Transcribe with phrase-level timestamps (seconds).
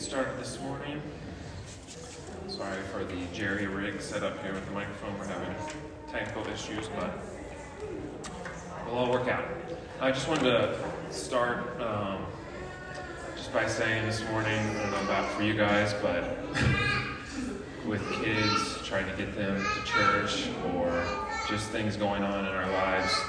[0.00, 1.02] started this morning.
[2.48, 5.16] Sorry for the jerry rig set up here with the microphone.
[5.18, 5.54] We're having
[6.10, 7.18] technical issues, but
[8.86, 9.44] it'll all work out.
[10.00, 10.78] I just wanted to
[11.10, 12.24] start um,
[13.36, 16.24] just by saying this morning, I don't know about for you guys, but
[17.86, 21.04] with kids, trying to get them to church or
[21.46, 23.20] just things going on in our lives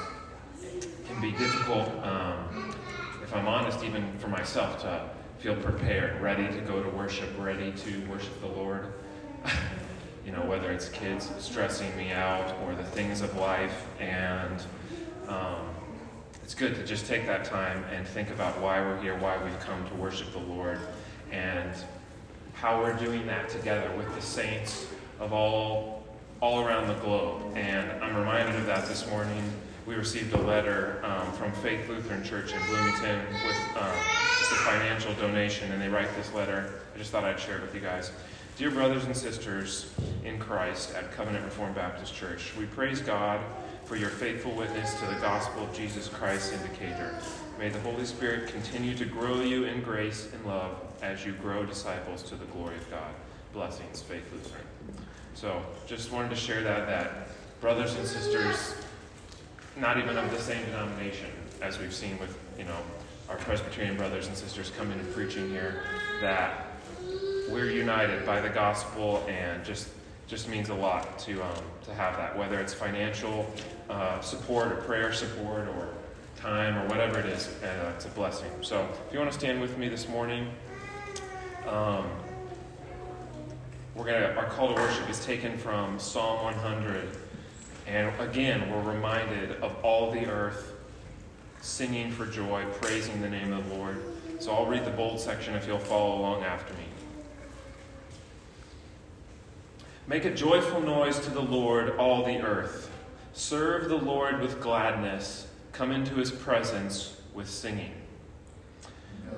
[1.05, 2.73] can be difficult, um,
[3.21, 5.09] if I'm honest, even for myself to
[5.41, 8.93] feel prepared, ready to go to worship, ready to worship the Lord.
[10.25, 13.87] you know, whether it's kids stressing me out or the things of life.
[13.99, 14.63] And
[15.27, 15.67] um,
[16.43, 19.59] it's good to just take that time and think about why we're here, why we've
[19.61, 20.79] come to worship the Lord,
[21.31, 21.73] and
[22.53, 24.85] how we're doing that together with the saints
[25.19, 26.03] of all
[26.39, 27.55] all around the globe.
[27.55, 29.43] And I'm reminded of that this morning.
[29.91, 33.91] We received a letter um, from Faith Lutheran Church in Bloomington with um,
[34.39, 36.79] just a financial donation, and they write this letter.
[36.95, 38.13] I just thought I'd share it with you guys.
[38.55, 43.41] Dear brothers and sisters in Christ at Covenant Reformed Baptist Church, we praise God
[43.83, 47.13] for your faithful witness to the gospel of Jesus Christ in Decatur.
[47.59, 51.65] May the Holy Spirit continue to grow you in grace and love as you grow
[51.65, 53.13] disciples to the glory of God.
[53.51, 54.63] Blessings, Faith Lutheran.
[55.33, 57.27] So, just wanted to share that, that
[57.59, 58.73] brothers and sisters,
[59.77, 61.29] not even of the same denomination,
[61.61, 62.77] as we've seen with, you know,
[63.29, 65.83] our Presbyterian brothers and sisters coming and preaching here,
[66.21, 66.67] that
[67.49, 69.89] we're united by the gospel and just
[70.27, 73.45] just means a lot to um, to have that, whether it's financial
[73.89, 75.89] uh, support or prayer support or
[76.37, 77.49] time or whatever it is.
[77.61, 78.49] Uh, it's a blessing.
[78.61, 80.49] So, if you want to stand with me this morning,
[81.67, 82.05] um,
[83.93, 84.33] we're gonna.
[84.37, 87.09] Our call to worship is taken from Psalm 100,
[87.87, 90.73] and again, we're reminded of all the earth
[91.61, 94.01] singing for joy, praising the name of the Lord.
[94.39, 96.85] So I'll read the bold section if you'll follow along after me.
[100.07, 102.89] Make a joyful noise to the Lord, all the earth.
[103.33, 105.47] Serve the Lord with gladness.
[105.71, 107.93] Come into his presence with singing.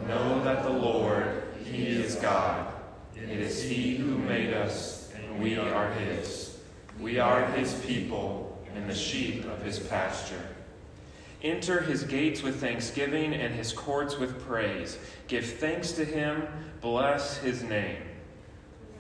[0.08, 2.74] Know that the Lord, he is God.
[3.16, 6.53] It is he who made us, and we are his.
[7.04, 10.42] We are his people and the sheep of his pasture.
[11.44, 14.98] Enter his gates with thanksgiving and his courts with praise.
[15.28, 16.48] Give thanks to him,
[16.80, 18.02] bless his name.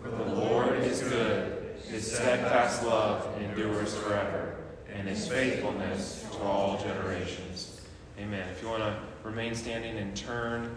[0.02, 4.56] For the Lord is good his steadfast love endures forever,
[4.94, 7.82] and his faithfulness to all generations.
[8.20, 8.48] Amen.
[8.50, 10.76] If you want to remain standing and turn,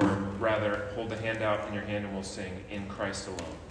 [0.00, 0.06] or
[0.38, 3.65] rather hold the hand out in your hand, and we'll sing In Christ Alone.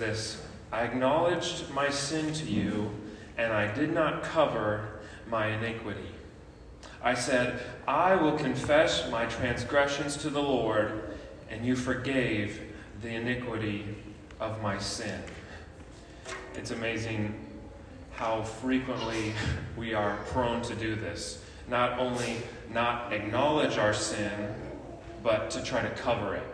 [0.00, 0.42] This
[0.72, 2.90] I acknowledged my sin to you,
[3.36, 6.08] and I did not cover my iniquity.
[7.02, 11.16] I said, I will confess my transgressions to the Lord,
[11.48, 12.60] and you forgave
[13.02, 13.84] the iniquity
[14.38, 15.20] of my sin.
[16.54, 17.34] It's amazing
[18.12, 19.32] how frequently
[19.76, 21.42] we are prone to do this.
[21.68, 22.36] Not only
[22.70, 24.54] not acknowledge our sin,
[25.22, 26.46] but to try to cover it,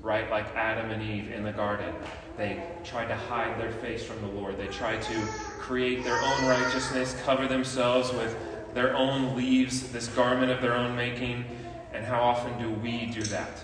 [0.00, 0.30] right?
[0.30, 1.94] Like Adam and Eve in the garden.
[2.36, 4.58] They tried to hide their face from the Lord.
[4.58, 5.14] They tried to
[5.58, 8.36] create their own righteousness, cover themselves with
[8.74, 11.44] their own leaves, this garment of their own making.
[11.92, 13.62] And how often do we do that?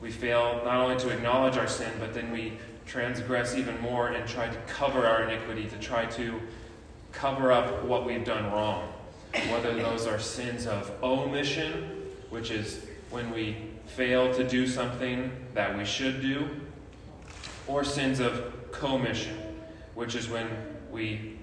[0.00, 2.54] We fail not only to acknowledge our sin, but then we
[2.86, 6.40] transgress even more and try to cover our iniquity, to try to
[7.12, 8.92] cover up what we've done wrong.
[9.50, 15.76] Whether those are sins of omission, which is when we fail to do something that
[15.76, 16.48] we should do,
[17.66, 19.36] or sins of commission,
[19.94, 20.48] which is when
[20.90, 21.38] we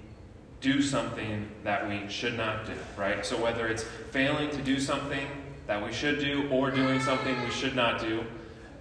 [0.60, 3.26] do something that we should not do, right?
[3.26, 5.28] So whether it's failing to do something
[5.68, 8.22] that we should do or doing something we should not do,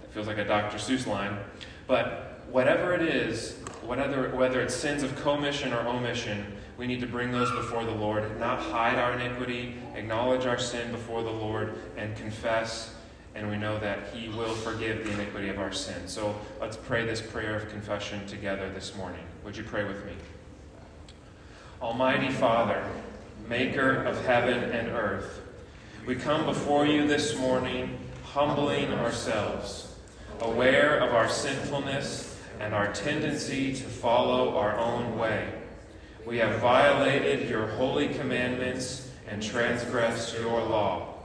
[0.03, 0.77] it feels like a Dr.
[0.77, 1.37] Seuss line,
[1.85, 6.45] but whatever it is, whether, whether it's sins of commission or omission,
[6.77, 10.91] we need to bring those before the Lord, not hide our iniquity, acknowledge our sin
[10.91, 12.93] before the Lord, and confess
[13.37, 16.07] and we know that He will forgive the iniquity of our sin.
[16.07, 19.23] So let's pray this prayer of confession together this morning.
[19.45, 20.13] Would you pray with me?
[21.79, 22.83] Almighty Father,
[23.47, 25.41] maker of heaven and earth,
[26.07, 29.95] we come before you this morning, humbling ourselves,
[30.41, 35.47] aware of our sinfulness and our tendency to follow our own way.
[36.25, 41.16] We have violated your holy commandments and transgressed your law.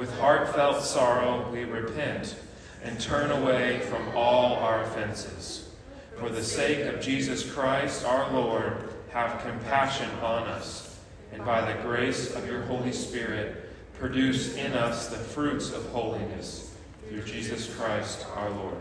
[0.00, 2.34] With heartfelt sorrow, we repent
[2.82, 5.68] and turn away from all our offenses.
[6.16, 10.98] For the sake of Jesus Christ, our Lord, have compassion on us,
[11.34, 16.74] and by the grace of your Holy Spirit, produce in us the fruits of holiness.
[17.06, 18.78] Through Jesus Christ, our Lord.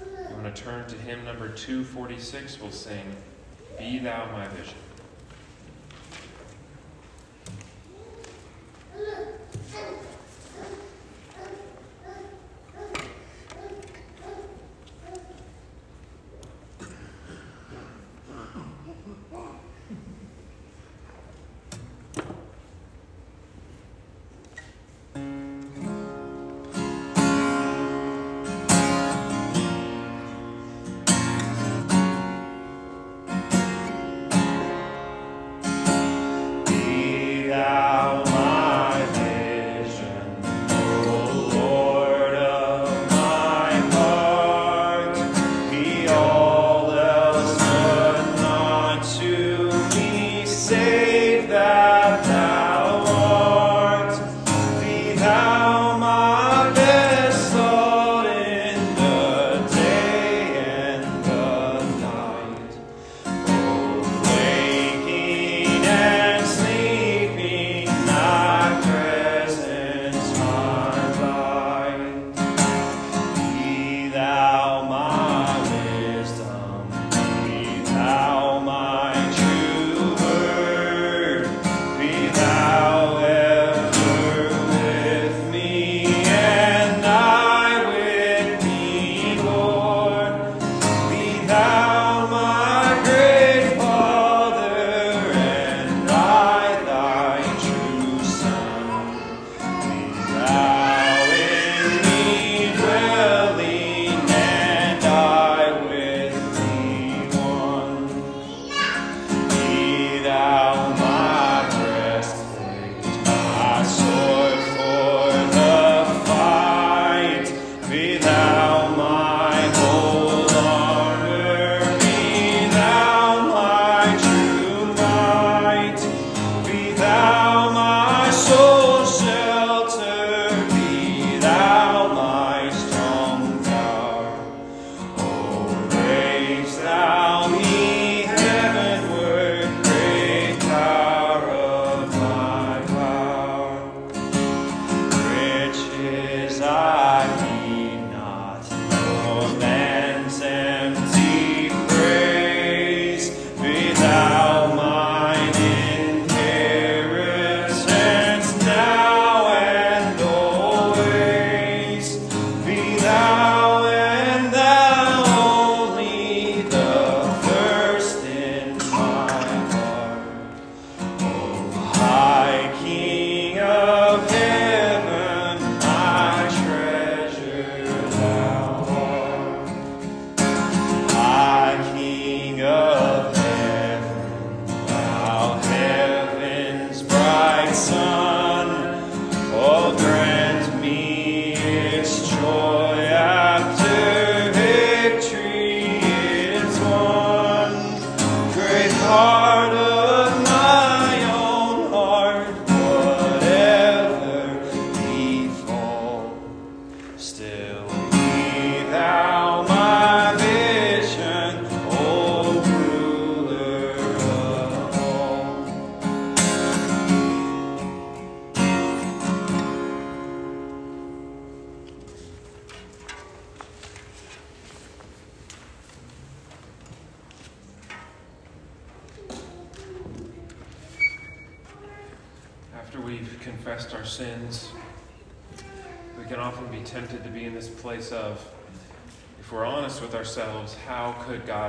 [0.00, 0.28] Amen.
[0.28, 2.60] You want to turn to hymn number 246?
[2.60, 3.04] We'll sing,
[3.78, 4.74] Be Thou My Vision.
[8.98, 10.07] 嗯。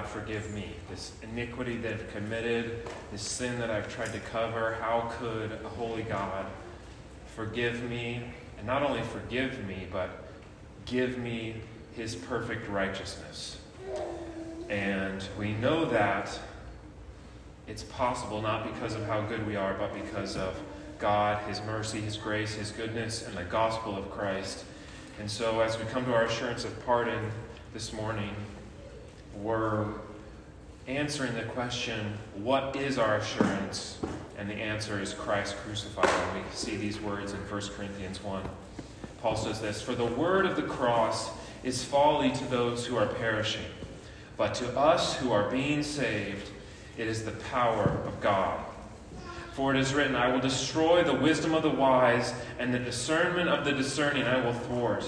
[0.10, 0.72] Forgive me?
[0.89, 5.70] This iniquity that I've committed, this sin that I've tried to cover, how could a
[5.70, 6.46] holy God
[7.36, 8.24] forgive me?
[8.58, 10.10] And not only forgive me, but
[10.86, 11.56] give me
[11.96, 13.58] his perfect righteousness.
[14.70, 16.38] And we know that
[17.68, 20.60] it's possible not because of how good we are, but because of
[21.00, 24.66] God, His mercy, His grace, His goodness, and the gospel of Christ.
[25.20, 27.32] And so, as we come to our assurance of pardon
[27.74, 28.32] this morning,
[29.41, 29.86] we're
[30.88, 34.00] answering the question, What is our assurance?
[34.38, 36.10] And the answer is Christ crucified.
[36.10, 38.43] And we see these words in 1 Corinthians 1.
[39.22, 41.29] Paul says this For the word of the cross
[41.63, 43.65] is folly to those who are perishing,
[44.38, 46.50] but to us who are being saved,
[46.98, 48.60] it is the power of God.
[49.53, 53.50] For it is written, I will destroy the wisdom of the wise, and the discernment
[53.50, 55.03] of the discerning I will thwart.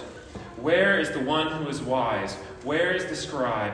[0.58, 2.36] Where is the one who is wise?
[2.64, 3.74] Where is the scribe?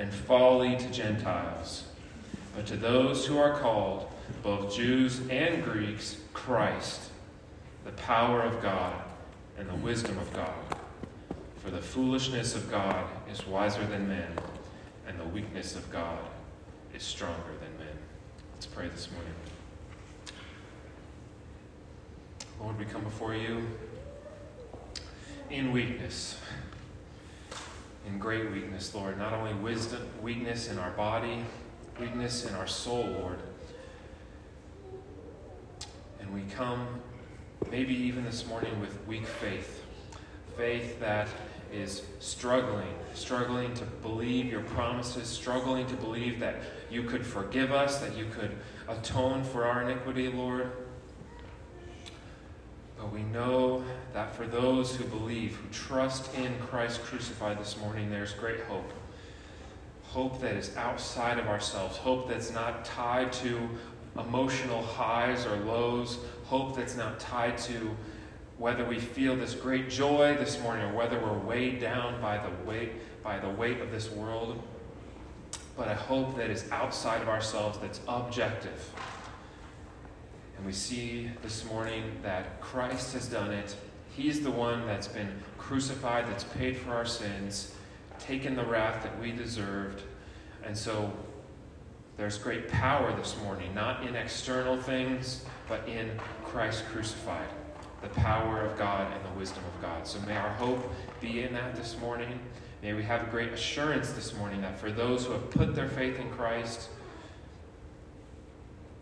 [0.00, 1.84] and folly to Gentiles.
[2.56, 4.10] But to those who are called,
[4.42, 7.10] both Jews and Greeks, Christ
[7.84, 8.94] the power of God
[9.58, 10.54] and the wisdom of God.
[11.62, 14.32] For the foolishness of God is wiser than men,
[15.06, 16.18] and the weakness of God
[16.94, 17.96] is stronger than men.
[18.54, 19.32] Let's pray this morning.
[22.60, 23.66] Lord, we come before you
[25.50, 26.38] in weakness,
[28.06, 29.18] in great weakness, Lord.
[29.18, 31.44] Not only wisdom, weakness in our body,
[31.98, 33.38] weakness in our soul, Lord.
[36.20, 36.86] And we come
[37.70, 39.84] maybe even this morning with weak faith.
[40.56, 41.28] Faith that
[41.72, 46.56] is struggling, struggling to believe your promises, struggling to believe that
[46.90, 48.50] you could forgive us, that you could
[48.88, 50.72] atone for our iniquity, Lord.
[53.00, 58.10] But we know that for those who believe, who trust in Christ crucified this morning,
[58.10, 58.92] there's great hope.
[60.02, 63.68] Hope that is outside of ourselves, hope that's not tied to
[64.18, 67.96] emotional highs or lows, hope that's not tied to
[68.58, 72.50] whether we feel this great joy this morning or whether we're weighed down by the
[72.68, 72.92] weight
[73.22, 74.62] by the weight of this world.
[75.76, 78.92] But a hope that is outside of ourselves that's objective
[80.60, 83.74] and we see this morning that Christ has done it
[84.14, 87.74] he's the one that's been crucified that's paid for our sins
[88.18, 90.02] taken the wrath that we deserved
[90.62, 91.10] and so
[92.20, 96.10] there's great power this morning, not in external things, but in
[96.44, 97.48] Christ crucified,
[98.02, 100.06] the power of God and the wisdom of God.
[100.06, 102.38] So may our hope be in that this morning.
[102.82, 105.88] May we have a great assurance this morning that for those who have put their
[105.88, 106.90] faith in Christ,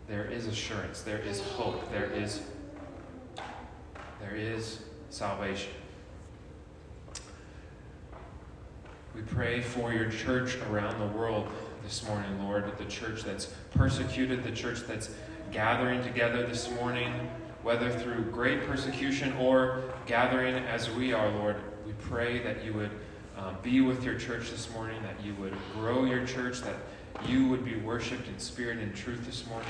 [0.09, 2.41] there is assurance, there is hope, there is
[4.19, 5.71] there is salvation.
[9.15, 11.47] We pray for your church around the world
[11.83, 15.09] this morning, Lord, the church that's persecuted, the church that's
[15.51, 17.13] gathering together this morning,
[17.63, 21.55] whether through great persecution or gathering as we are, Lord.
[21.85, 22.91] We pray that you would
[23.37, 26.75] um, be with your church this morning, that you would grow your church, that
[27.27, 29.67] you would be worshiped in spirit and truth this morning.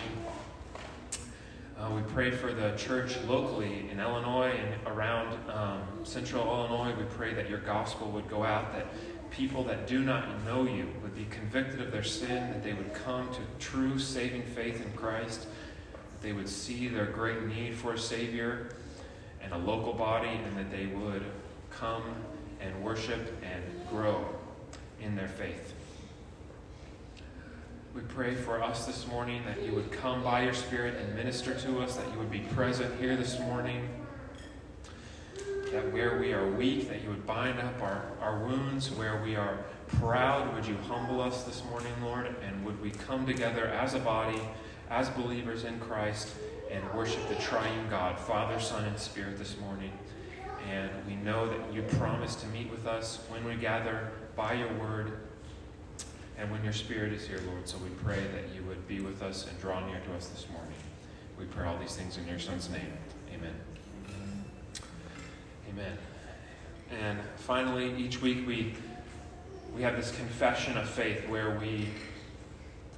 [1.77, 6.93] Uh, we pray for the church locally in Illinois and around um, central Illinois.
[6.97, 8.87] We pray that your gospel would go out, that
[9.31, 12.93] people that do not know you would be convicted of their sin, that they would
[12.93, 17.93] come to true saving faith in Christ, that they would see their great need for
[17.93, 18.75] a Savior
[19.41, 21.23] and a local body, and that they would
[21.71, 22.03] come
[22.59, 24.25] and worship and grow
[25.01, 25.73] in their faith.
[27.99, 31.53] We pray for us this morning that you would come by your Spirit and minister
[31.53, 33.89] to us, that you would be present here this morning
[35.73, 38.89] that where we are weak, that you would bind up our, our wounds.
[38.89, 39.65] Where we are
[39.97, 42.33] proud, would you humble us this morning, Lord?
[42.41, 44.39] And would we come together as a body,
[44.89, 46.29] as believers in Christ,
[46.71, 49.91] and worship the triune God, Father, Son, and Spirit this morning?
[50.71, 54.71] And we know that you promise to meet with us when we gather by your
[54.75, 55.17] word
[56.39, 57.67] and when your Spirit is here, Lord.
[57.67, 60.47] So we pray that you would be with us and draw near to us this
[60.51, 60.73] morning.
[61.37, 62.93] We pray all these things in your Son's name.
[63.33, 63.53] Amen.
[65.69, 65.97] Amen.
[67.01, 68.73] And finally, each week we
[69.75, 71.89] we have this confession of faith where we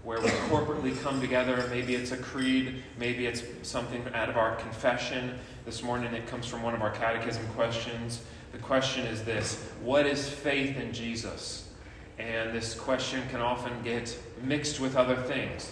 [0.03, 1.67] where we corporately come together.
[1.69, 5.37] Maybe it's a creed, maybe it's something out of our confession.
[5.65, 8.23] This morning it comes from one of our catechism questions.
[8.51, 11.70] The question is this What is faith in Jesus?
[12.21, 15.71] And this question can often get mixed with other things.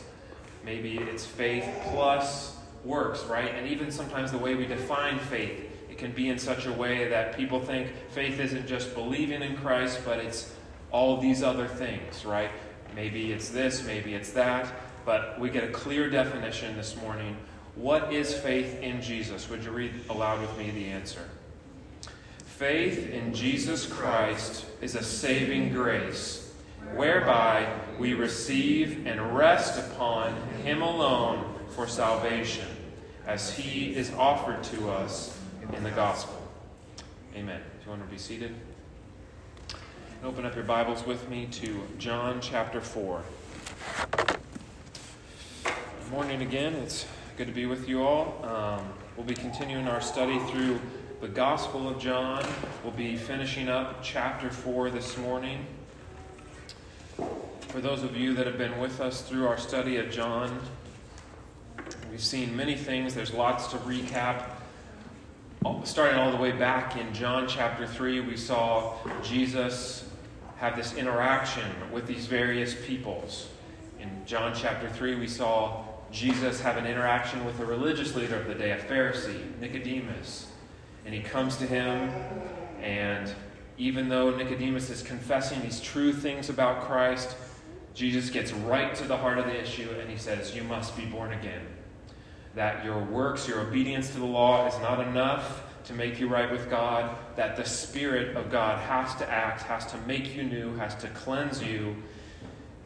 [0.66, 3.54] Maybe it's faith plus works, right?
[3.54, 7.08] And even sometimes the way we define faith, it can be in such a way
[7.08, 10.54] that people think faith isn't just believing in Christ, but it's
[10.92, 12.50] all these other things, right?
[12.96, 14.74] Maybe it's this, maybe it's that,
[15.06, 17.38] but we get a clear definition this morning.
[17.76, 19.50] What is faith in Jesus?
[19.50, 21.22] Would you read aloud with me the answer?
[22.46, 26.39] Faith in Jesus Christ is a saving grace,
[26.96, 32.68] whereby we receive and rest upon Him alone for salvation,
[33.28, 35.38] as He is offered to us
[35.76, 36.36] in the gospel.
[37.36, 37.62] Amen.
[37.80, 38.56] If you want to be seated.
[40.24, 43.24] Open up your Bibles with me to John chapter 4.
[45.64, 46.74] Good morning again.
[46.74, 47.06] It's
[47.38, 48.44] good to be with you all.
[48.44, 50.82] Um, we'll be continuing our study through
[51.22, 52.46] the Gospel of John.
[52.84, 55.66] We'll be finishing up chapter 4 this morning.
[57.70, 60.60] For those of you that have been with us through our study of John,
[62.12, 63.14] we've seen many things.
[63.14, 64.44] There's lots to recap
[65.84, 70.10] starting all the way back in John chapter 3, we saw Jesus
[70.58, 73.50] have this interaction with these various peoples.
[74.00, 78.48] In John chapter 3, we saw Jesus have an interaction with a religious leader of
[78.48, 80.48] the day, a Pharisee, Nicodemus.
[81.06, 82.10] And he comes to him,
[82.82, 83.34] and
[83.78, 87.36] even though Nicodemus is confessing these true things about Christ,
[88.00, 91.04] Jesus gets right to the heart of the issue and he says, You must be
[91.04, 91.60] born again.
[92.56, 96.50] That your works, your obedience to the law is not enough to make you right
[96.50, 100.74] with God, that the Spirit of God has to act, has to make you new,
[100.78, 101.94] has to cleanse you,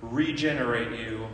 [0.02, 1.28] regenerate you.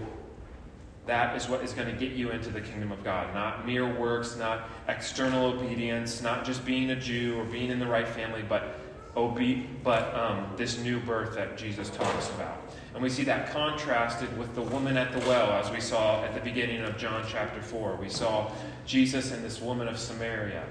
[1.06, 3.34] That is what is going to get you into the kingdom of God.
[3.34, 7.88] Not mere works, not external obedience, not just being a Jew or being in the
[7.88, 8.78] right family, but
[9.16, 12.58] obe- but um, this new birth that Jesus us about.
[12.94, 16.34] And we see that contrasted with the woman at the well, as we saw at
[16.34, 17.98] the beginning of John chapter 4.
[17.98, 18.52] We saw
[18.86, 20.64] Jesus and this woman of Samaria.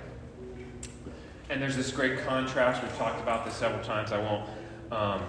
[1.48, 2.83] And there's this great contrast.
[2.83, 4.12] We've talked about this several times.
[4.12, 4.48] I won't
[4.90, 5.22] um,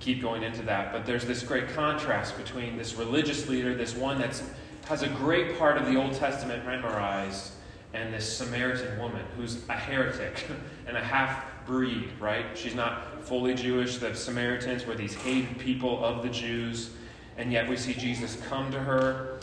[0.00, 0.92] keep going into that.
[0.92, 4.42] But there's this great contrast between this religious leader, this one that
[4.86, 7.52] has a great part of the Old Testament memorized,
[7.94, 10.44] and this Samaritan woman who's a heretic
[10.86, 12.46] and a half breed, right?
[12.54, 13.98] She's not fully Jewish.
[13.98, 16.90] The Samaritans were these hated people of the Jews.
[17.36, 19.38] And yet we see Jesus come to her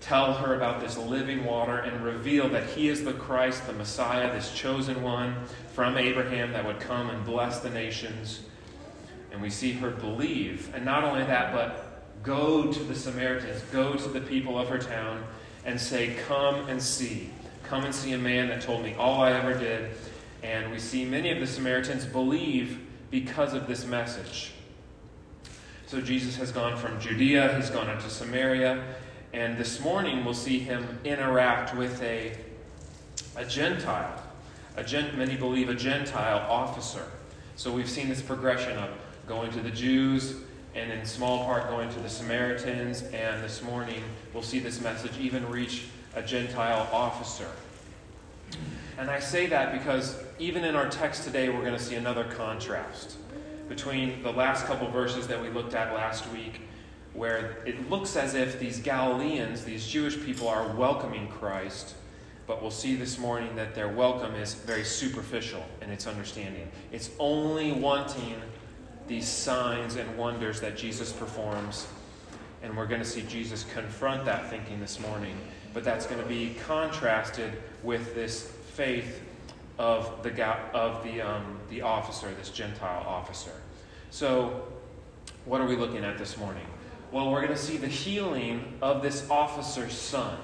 [0.00, 4.32] tell her about this living water and reveal that he is the Christ, the Messiah,
[4.32, 5.34] this chosen one
[5.72, 8.40] from Abraham that would come and bless the nations.
[9.32, 10.72] And we see her believe.
[10.74, 14.78] And not only that, but go to the Samaritans, go to the people of her
[14.78, 15.24] town,
[15.64, 17.30] and say, Come and see.
[17.64, 19.90] Come and see a man that told me all I ever did.
[20.48, 22.80] And we see many of the Samaritans believe
[23.10, 24.52] because of this message.
[25.86, 28.82] So Jesus has gone from Judea, he's gone into Samaria,
[29.34, 32.32] and this morning we'll see him interact with a,
[33.36, 34.22] a Gentile.
[34.78, 37.04] A gent, many believe a Gentile officer.
[37.56, 38.88] So we've seen this progression of
[39.26, 40.36] going to the Jews
[40.74, 43.02] and in small part going to the Samaritans.
[43.02, 47.50] And this morning we'll see this message even reach a Gentile officer.
[48.98, 52.24] And I say that because even in our text today, we're going to see another
[52.24, 53.16] contrast
[53.68, 56.62] between the last couple verses that we looked at last week
[57.14, 61.94] where it looks as if these Galileans, these Jewish people, are welcoming Christ,
[62.48, 66.68] but we'll see this morning that their welcome is very superficial in its understanding.
[66.90, 68.34] It's only wanting
[69.06, 71.86] these signs and wonders that Jesus performs.
[72.64, 75.36] And we're going to see Jesus confront that thinking this morning.
[75.72, 77.52] But that's going to be contrasted
[77.84, 79.20] with this faith
[79.76, 83.50] of the, of the, um, the officer, this Gentile officer.
[84.10, 84.68] So,
[85.46, 86.64] what are we looking at this morning?
[87.10, 90.38] Well, we're going to see the healing of this officer's son.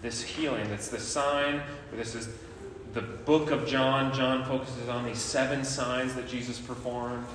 [0.00, 1.60] This healing, that's the sign,
[1.92, 2.28] this is
[2.92, 4.14] the book of John.
[4.14, 7.26] John focuses on these seven signs that Jesus performed.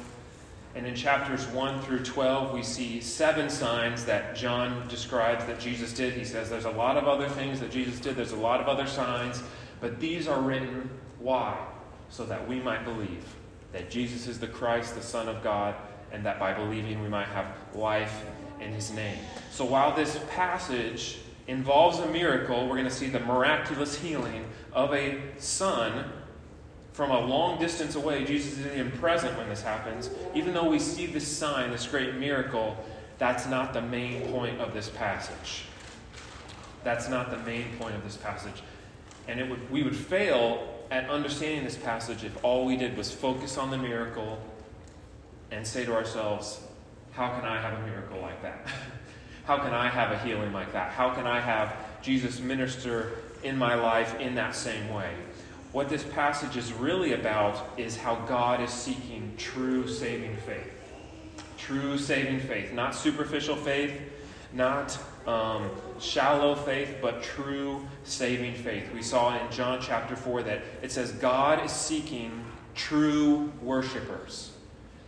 [0.76, 5.92] And in chapters 1 through 12, we see seven signs that John describes that Jesus
[5.92, 6.14] did.
[6.14, 8.70] He says there's a lot of other things that Jesus did, there's a lot of
[8.70, 9.44] other signs,
[9.82, 10.90] but these are written.
[11.20, 11.58] Why?
[12.10, 13.24] So that we might believe
[13.72, 15.76] that Jesus is the Christ, the Son of God,
[16.12, 18.24] and that by believing we might have life
[18.60, 19.20] in his name.
[19.52, 24.94] So while this passage involves a miracle, we're going to see the miraculous healing of
[24.94, 26.06] a son
[26.94, 28.26] from a long distance away.
[28.26, 30.10] Jesus isn't even present when this happens.
[30.34, 32.76] Even though we see this sign, this great miracle,
[33.18, 35.64] that's not the main point of this passage.
[36.84, 38.62] That's not the main point of this passage.
[39.30, 43.12] And it would, we would fail at understanding this passage if all we did was
[43.12, 44.42] focus on the miracle
[45.52, 46.60] and say to ourselves,
[47.12, 48.68] How can I have a miracle like that?
[49.46, 50.92] How can I have a healing like that?
[50.92, 53.12] How can I have Jesus minister
[53.44, 55.14] in my life in that same way?
[55.74, 60.74] What this passage is really about is how God is seeking true saving faith.
[61.60, 63.94] True saving faith, not superficial faith,
[64.54, 65.70] not um,
[66.02, 68.92] shallow faith, but true saving faith.
[68.94, 72.44] We saw in John chapter 4 that it says God is seeking
[72.76, 74.52] true worshipers.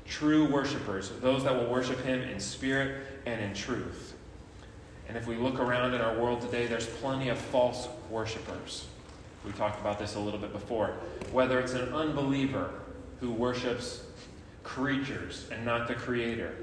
[0.05, 4.13] True worshipers, those that will worship Him in spirit and in truth.
[5.07, 8.87] And if we look around in our world today, there's plenty of false worshipers.
[9.45, 10.95] We talked about this a little bit before.
[11.31, 12.71] Whether it's an unbeliever
[13.19, 14.03] who worships
[14.63, 16.53] creatures and not the Creator.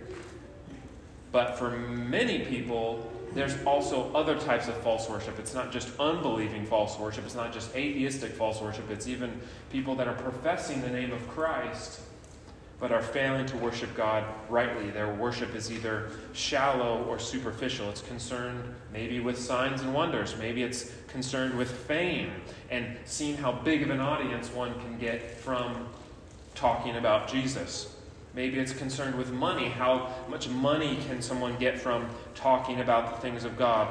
[1.33, 5.39] But for many people, there's also other types of false worship.
[5.39, 9.95] It's not just unbelieving false worship, it's not just atheistic false worship, it's even people
[9.97, 12.01] that are professing the name of Christ
[12.81, 14.91] but are failing to worship God rightly.
[14.91, 17.91] Their worship is either shallow or superficial.
[17.91, 18.63] It's concerned
[18.93, 22.31] maybe with signs and wonders, maybe it's concerned with fame
[22.71, 25.89] and seeing how big of an audience one can get from
[26.55, 27.95] talking about Jesus.
[28.39, 29.69] Maybe it's concerned with money.
[29.69, 33.89] How much money can someone get from talking about the things of God?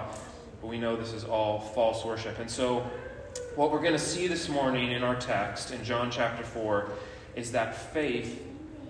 [0.61, 2.39] But we know this is all false worship.
[2.39, 2.89] And so,
[3.57, 6.89] what we're going to see this morning in our text in John chapter 4
[7.35, 8.41] is that faith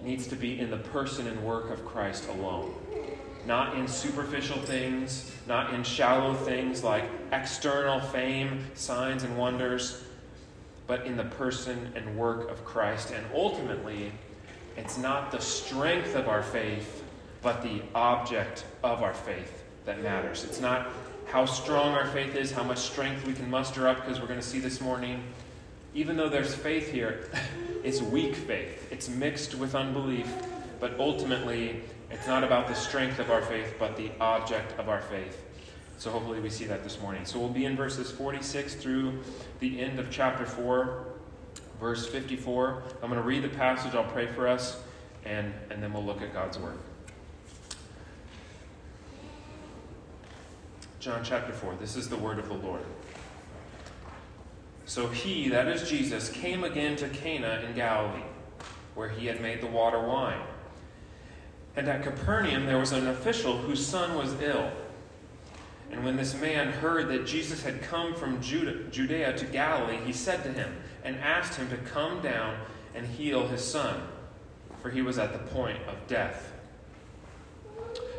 [0.04, 2.76] needs to be in the person and work of Christ alone.
[3.48, 10.04] Not in superficial things, not in shallow things like external fame, signs, and wonders,
[10.86, 13.10] but in the person and work of Christ.
[13.10, 14.12] And ultimately,
[14.78, 17.04] it's not the strength of our faith,
[17.42, 20.44] but the object of our faith that matters.
[20.44, 20.90] It's not
[21.26, 24.40] how strong our faith is, how much strength we can muster up, because we're going
[24.40, 25.24] to see this morning.
[25.94, 27.30] Even though there's faith here,
[27.84, 28.88] it's weak faith.
[28.92, 30.32] It's mixed with unbelief,
[30.80, 35.02] but ultimately, it's not about the strength of our faith, but the object of our
[35.02, 35.44] faith.
[35.98, 37.26] So hopefully we see that this morning.
[37.26, 39.24] So we'll be in verses 46 through
[39.60, 41.07] the end of chapter 4
[41.80, 42.84] verse 54.
[43.02, 44.82] I'm going to read the passage, I'll pray for us,
[45.26, 46.78] and, and then we'll look at God's Word.
[51.00, 51.76] John chapter 4.
[51.80, 52.82] This is the word of the Lord.
[54.86, 58.24] So he, that is Jesus, came again to Cana in Galilee,
[58.94, 60.42] where he had made the water wine.
[61.78, 64.72] And at Capernaum there was an official whose son was ill.
[65.92, 70.44] And when this man heard that Jesus had come from Judea to Galilee, he said
[70.44, 70.76] to him,
[71.08, 72.58] and asked him to come down
[72.94, 74.02] and heal his son,
[74.82, 76.52] for he was at the point of death.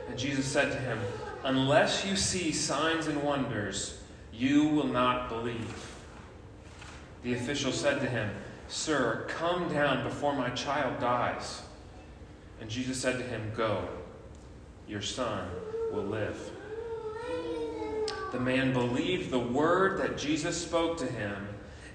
[0.08, 0.98] And Jesus said to him,
[1.44, 4.00] Unless you see signs and wonders,
[4.32, 5.94] you will not believe.
[7.22, 8.30] The official said to him,
[8.68, 11.60] Sir, come down before my child dies.
[12.58, 13.86] And Jesus said to him, Go,
[14.88, 15.46] your son
[15.92, 16.38] will live.
[18.32, 21.48] The man believed the word that Jesus spoke to him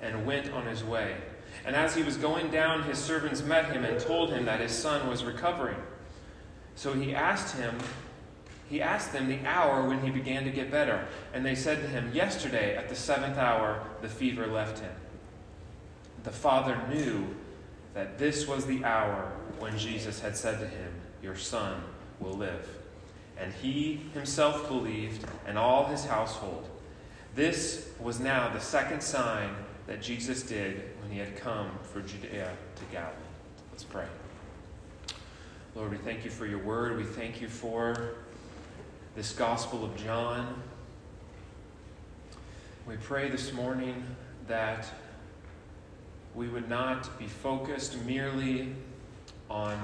[0.03, 1.15] and went on his way.
[1.65, 4.71] And as he was going down, his servants met him and told him that his
[4.71, 5.77] son was recovering.
[6.75, 7.77] So he asked him,
[8.69, 11.05] he asked them the hour when he began to get better.
[11.33, 14.91] And they said to him, Yesterday at the seventh hour, the fever left him.
[16.23, 17.27] The father knew
[17.93, 21.83] that this was the hour when Jesus had said to him, Your son
[22.19, 22.67] will live.
[23.37, 26.69] And he himself believed, and all his household.
[27.35, 29.55] This was now the second sign
[29.87, 33.13] that Jesus did when he had come for Judea to Galilee.
[33.71, 34.05] Let's pray.
[35.75, 36.97] Lord, we thank you for your word.
[36.97, 38.11] We thank you for
[39.15, 40.61] this Gospel of John.
[42.87, 44.03] We pray this morning
[44.47, 44.87] that
[46.35, 48.73] we would not be focused merely
[49.49, 49.77] on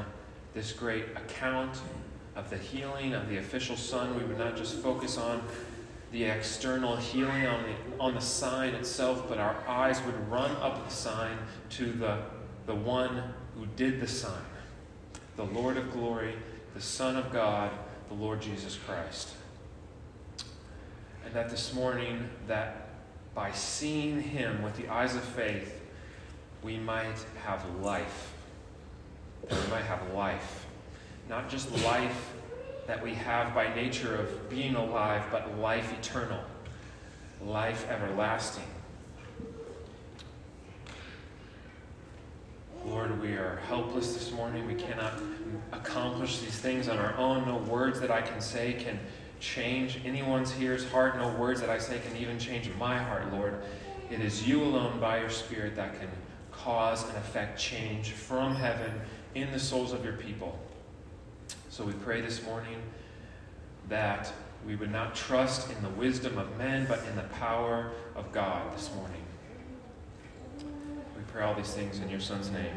[0.53, 1.79] this great account
[2.35, 4.17] of the healing of the official son.
[4.17, 5.41] We would not just focus on
[6.11, 10.87] the external healing on the, on the sign itself, but our eyes would run up
[10.87, 11.37] the sign
[11.69, 12.19] to the,
[12.65, 13.23] the one
[13.55, 14.41] who did the sign
[15.35, 16.35] the Lord of glory,
[16.73, 17.71] the Son of God,
[18.09, 19.29] the Lord Jesus Christ.
[21.23, 22.89] And that this morning, that
[23.33, 25.79] by seeing him with the eyes of faith,
[26.61, 28.33] we might have life.
[29.49, 30.65] We might have life.
[31.29, 32.33] Not just life
[32.89, 36.39] that we have by nature of being alive, but life eternal,
[37.39, 38.63] life everlasting.
[42.83, 44.65] Lord, we are helpless this morning.
[44.65, 45.13] We cannot
[45.71, 47.45] accomplish these things on our own.
[47.45, 48.97] No words that I can say can
[49.39, 51.15] change anyone's here's heart.
[51.15, 53.61] No words that I say can even change my heart, Lord.
[54.09, 56.09] It is you alone by your Spirit that can
[56.51, 58.99] cause and effect change from heaven
[59.35, 60.57] in the souls of your people.
[61.79, 62.75] So we pray this morning
[63.87, 64.33] that
[64.67, 68.75] we would not trust in the wisdom of men, but in the power of God
[68.75, 69.21] this morning.
[71.15, 72.75] We pray all these things in your Son's name.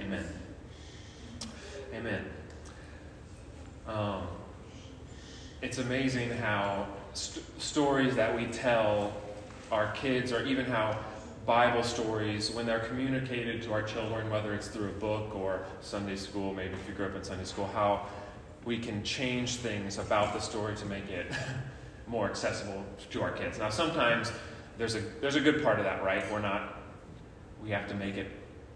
[0.00, 0.24] Amen.
[1.94, 2.24] Amen.
[3.86, 4.26] Um,
[5.62, 9.12] it's amazing how st- stories that we tell
[9.70, 10.98] our kids, or even how
[11.48, 16.14] Bible stories, when they're communicated to our children, whether it's through a book or Sunday
[16.14, 18.06] school, maybe if you grew up in Sunday school, how
[18.66, 21.32] we can change things about the story to make it
[22.06, 23.58] more accessible to our kids.
[23.58, 24.30] Now, sometimes
[24.76, 26.30] there's a there's a good part of that, right?
[26.30, 26.82] We're not
[27.62, 28.26] we have to make it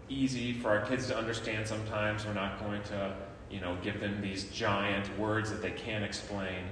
[0.09, 1.67] easy for our kids to understand.
[1.67, 3.15] Sometimes we're not going to
[3.51, 6.63] you know give them these giant words that they can't explain.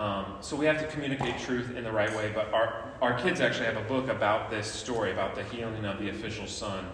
[0.00, 2.32] Um, so we have to communicate truth in the right way.
[2.34, 5.98] But our our kids actually have a book about this story about the healing of
[5.98, 6.86] the official son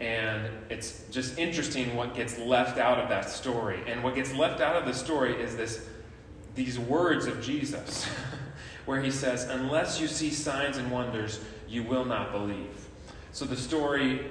[0.00, 3.82] and it's just interesting what gets left out of that story.
[3.86, 5.86] And what gets left out of the story is this
[6.54, 8.06] these words of Jesus,
[8.86, 12.88] where he says, Unless you see signs and wonders, you will not believe.
[13.32, 14.24] So the story,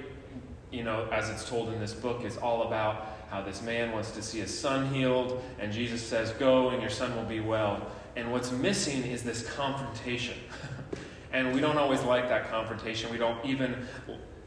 [0.70, 4.10] you know, as it's told in this book, is all about how this man wants
[4.10, 7.86] to see his son healed, and Jesus says, Go and your son will be well.
[8.16, 10.36] And what's missing is this confrontation.
[11.32, 13.10] and we don't always like that confrontation.
[13.10, 13.86] We don't even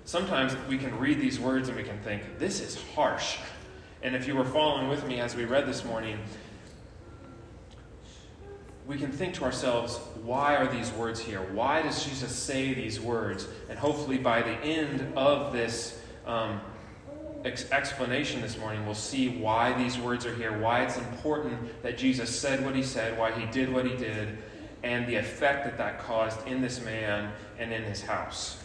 [0.06, 3.38] sometimes we can read these words and we can think, this is harsh.
[4.02, 6.20] And if you were following with me as we read this morning,
[8.86, 11.42] we can think to ourselves, why are these words here?
[11.54, 13.48] Why does Jesus say these words?
[13.70, 16.60] And hopefully, by the end of this um,
[17.44, 21.98] ex- explanation this morning, we'll see why these words are here, why it's important that
[21.98, 24.38] Jesus said what he said, why he did what he did,
[24.84, 28.58] and the effect that that caused in this man and in his house.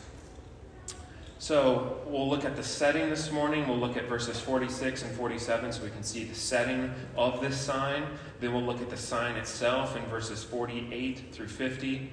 [1.41, 3.69] So we'll look at the setting this morning.
[3.69, 7.57] We'll look at verses 46 and 47 so we can see the setting of this
[7.57, 8.05] sign.
[8.41, 12.13] Then we'll look at the sign itself in verses 48 through 50.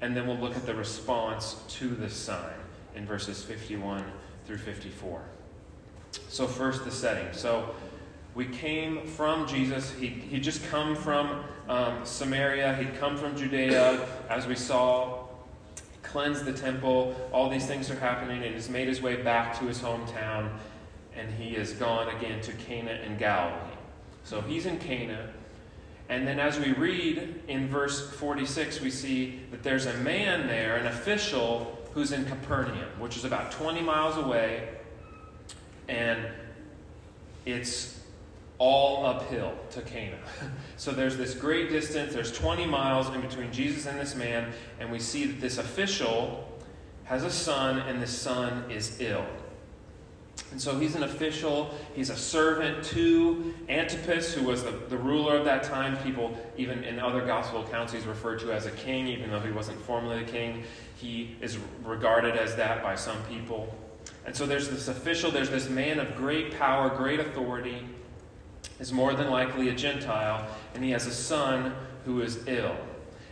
[0.00, 2.54] And then we'll look at the response to this sign
[2.96, 4.04] in verses 51
[4.44, 5.22] through 54.
[6.28, 7.32] So, first, the setting.
[7.32, 7.74] So,
[8.34, 9.92] we came from Jesus.
[9.92, 15.24] He, he'd just come from um, Samaria, he'd come from Judea, as we saw
[16.02, 17.14] cleansed the temple.
[17.32, 20.48] All these things are happening, and he's made his way back to his hometown,
[21.16, 23.74] and he has gone again to Cana in Galilee.
[24.22, 25.30] So he's in Cana.
[26.08, 30.76] And then as we read in verse 46, we see that there's a man there,
[30.76, 34.68] an official, who's in Capernaum, which is about 20 miles away.
[35.88, 36.26] And
[37.44, 38.00] it's
[38.58, 40.18] all uphill to Cana.
[40.76, 44.90] so there's this great distance, there's 20 miles in between Jesus and this man, and
[44.90, 46.48] we see that this official
[47.04, 49.26] has a son, and this son is ill.
[50.50, 55.36] And so he's an official, he's a servant to Antipas, who was the, the ruler
[55.36, 55.96] of that time.
[55.98, 59.50] People, even in other gospel accounts, he's referred to as a king, even though he
[59.50, 60.62] wasn't formally a king.
[60.96, 63.76] He is regarded as that by some people.
[64.26, 67.86] And so there's this official, there's this man of great power, great authority
[68.80, 72.76] is more than likely a Gentile, and he has a son who is ill.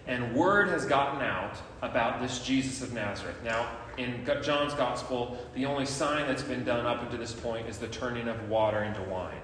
[0.07, 3.37] And word has gotten out about this Jesus of Nazareth.
[3.44, 7.78] Now, in John's gospel, the only sign that's been done up until this point is
[7.78, 9.40] the turning of water into wine.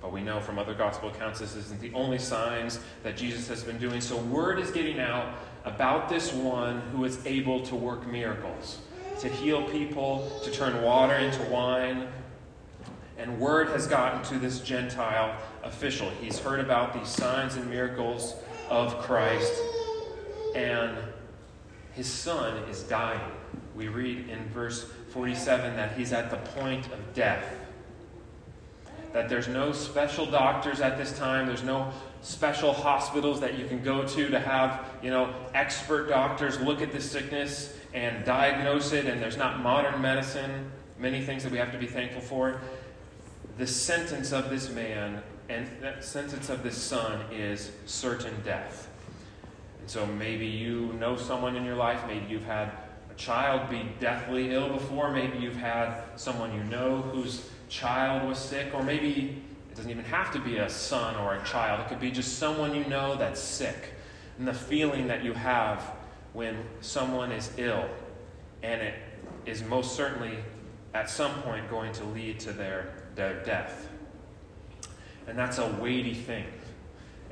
[0.00, 3.62] But we know from other gospel accounts this isn't the only signs that Jesus has
[3.62, 4.00] been doing.
[4.00, 8.78] So, word is getting out about this one who is able to work miracles,
[9.22, 12.08] to heal people, to turn water into wine,
[13.16, 16.10] and word has gotten to this Gentile official.
[16.20, 18.34] He's heard about these signs and miracles
[18.68, 19.54] of Christ,
[20.56, 20.98] and
[21.92, 23.20] his son is dying.
[23.76, 27.44] We read in verse 47 that he's at the point of death.
[29.12, 33.84] That there's no special doctors at this time, there's no special hospitals that you can
[33.84, 39.06] go to to have, you know, expert doctors look at the sickness and diagnose it,
[39.06, 42.60] and there's not modern medicine, many things that we have to be thankful for
[43.58, 48.88] the sentence of this man and the sentence of this son is certain death.
[49.80, 52.70] And so maybe you know someone in your life, maybe you've had
[53.10, 58.38] a child be deathly ill before, maybe you've had someone you know whose child was
[58.38, 61.88] sick, or maybe it doesn't even have to be a son or a child, it
[61.88, 63.94] could be just someone you know that's sick.
[64.38, 65.92] And the feeling that you have
[66.32, 67.88] when someone is ill,
[68.62, 68.94] and it
[69.46, 70.38] is most certainly
[70.94, 73.88] at some point going to lead to their, their death.
[75.26, 76.44] And that's a weighty thing.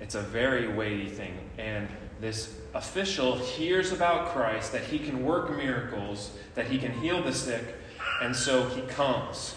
[0.00, 1.34] It's a very weighty thing.
[1.58, 1.88] And
[2.20, 7.32] this official hears about Christ, that he can work miracles, that he can heal the
[7.32, 7.74] sick,
[8.22, 9.54] and so he comes.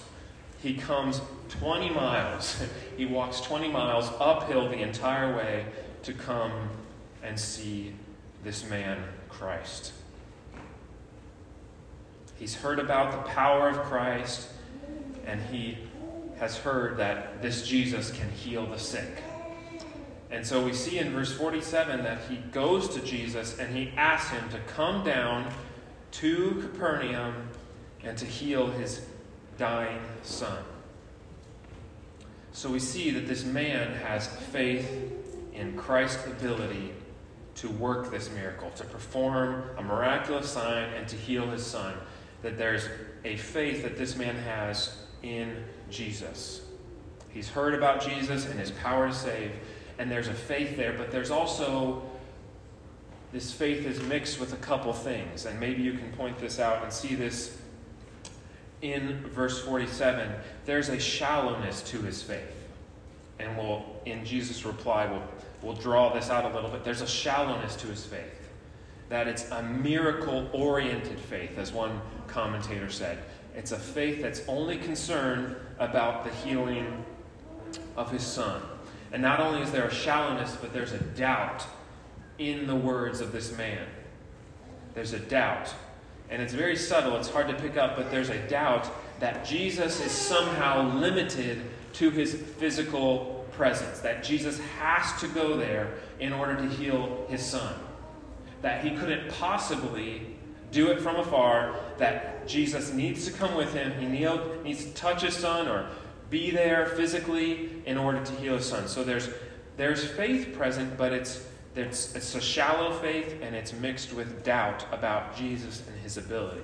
[0.61, 2.63] He comes 20 miles.
[2.97, 5.65] he walks 20 miles uphill the entire way
[6.03, 6.69] to come
[7.21, 7.93] and see
[8.43, 9.01] this man,
[9.43, 9.91] Christ.
[12.39, 14.47] He's heard about the power of Christ,
[15.25, 15.77] and he
[16.39, 19.21] has heard that this Jesus can heal the sick.
[20.31, 24.31] And so we see in verse 47 that he goes to Jesus and he asks
[24.31, 25.51] him to come down
[26.11, 27.49] to Capernaum
[28.01, 29.05] and to heal his
[29.57, 30.63] dying son.
[32.53, 34.89] So we see that this man has faith
[35.53, 36.93] in Christ's ability
[37.55, 41.93] to work this miracle, to perform a miraculous sign, and to heal his son.
[42.41, 42.87] That there's
[43.23, 46.61] a faith that this man has in Jesus.
[47.29, 49.51] He's heard about Jesus and his power to save,
[49.97, 52.03] and there's a faith there, but there's also
[53.31, 56.83] this faith is mixed with a couple things, and maybe you can point this out
[56.83, 57.57] and see this
[58.83, 60.31] in verse 47.
[60.65, 62.41] There's a shallowness to his faith.
[63.39, 65.23] And we'll, in Jesus' reply, we'll,
[65.63, 66.83] we'll draw this out a little bit.
[66.83, 68.49] There's a shallowness to his faith.
[69.09, 73.19] That it's a miracle oriented faith, as one commentator said.
[73.55, 77.05] It's a faith that's only concerned about the healing
[77.95, 78.61] of his son.
[79.11, 81.63] And not only is there a shallowness, but there's a doubt
[82.39, 83.85] in the words of this man.
[84.95, 85.73] There's a doubt.
[86.29, 88.89] And it's very subtle, it's hard to pick up, but there's a doubt
[89.19, 91.61] that Jesus is somehow limited
[91.93, 97.43] to his physical presence, that Jesus has to go there in order to heal his
[97.45, 97.73] son,
[98.61, 100.35] that he couldn't possibly
[100.71, 105.21] do it from afar, that Jesus needs to come with him, he needs to touch
[105.21, 105.87] his son or
[106.29, 108.87] be there physically in order to heal his son.
[108.87, 109.29] So there's,
[109.77, 111.45] there's faith present, but it's,
[111.75, 116.61] it's, it's a shallow faith and it's mixed with doubt about Jesus and his ability.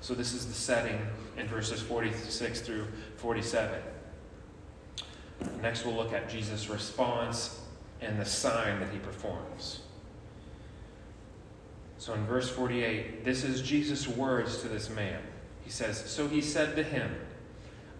[0.00, 1.00] So this is the setting
[1.36, 3.80] in verses 46 through 47.
[5.62, 7.60] Next, we'll look at Jesus' response
[8.00, 9.80] and the sign that he performs.
[11.98, 15.20] So in verse 48, this is Jesus' words to this man.
[15.64, 17.14] He says, So he said to him,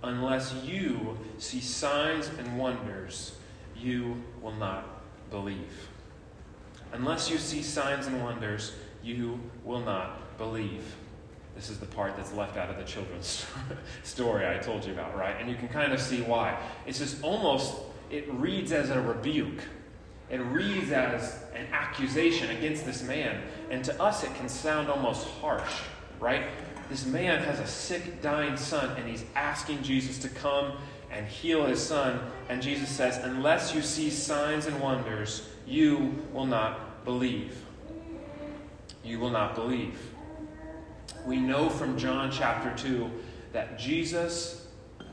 [0.02, 3.36] Unless you see signs and wonders,
[3.76, 5.88] you will not believe.
[6.92, 8.72] Unless you see signs and wonders,
[9.02, 10.94] you will not believe.
[11.58, 13.44] This is the part that's left out of the children's
[14.04, 15.34] story I told you about, right?
[15.40, 16.56] And you can kind of see why.
[16.86, 17.74] It's just almost,
[18.12, 19.64] it reads as a rebuke.
[20.30, 23.42] It reads as an accusation against this man.
[23.70, 25.80] And to us, it can sound almost harsh,
[26.20, 26.44] right?
[26.90, 30.74] This man has a sick, dying son, and he's asking Jesus to come
[31.10, 32.20] and heal his son.
[32.48, 37.60] And Jesus says, Unless you see signs and wonders, you will not believe.
[39.02, 39.98] You will not believe
[41.28, 43.10] we know from John chapter 2
[43.52, 44.66] that Jesus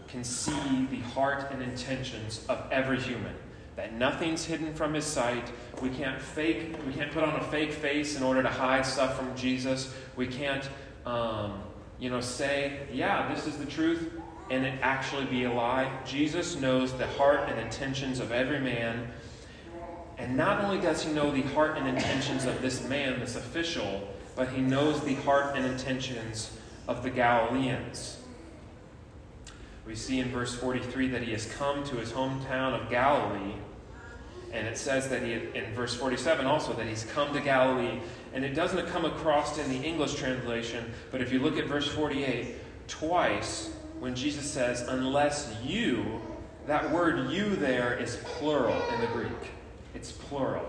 [0.07, 3.35] can see the heart and intentions of every human.
[3.75, 5.51] That nothing's hidden from his sight.
[5.81, 9.17] We can't fake, we can't put on a fake face in order to hide stuff
[9.17, 9.93] from Jesus.
[10.15, 10.69] We can't,
[11.05, 11.61] um,
[11.99, 14.13] you know, say, yeah, this is the truth,
[14.49, 15.91] and it actually be a lie.
[16.05, 19.09] Jesus knows the heart and intentions of every man.
[20.17, 24.14] And not only does he know the heart and intentions of this man, this official,
[24.35, 26.51] but he knows the heart and intentions
[26.87, 28.17] of the Galileans.
[29.85, 33.53] We see in verse 43 that he has come to his hometown of Galilee.
[34.51, 37.99] And it says that he, in verse 47 also, that he's come to Galilee.
[38.33, 41.87] And it doesn't come across in the English translation, but if you look at verse
[41.87, 42.55] 48,
[42.87, 46.21] twice when Jesus says, unless you,
[46.67, 49.51] that word you there is plural in the Greek.
[49.93, 50.65] It's plural.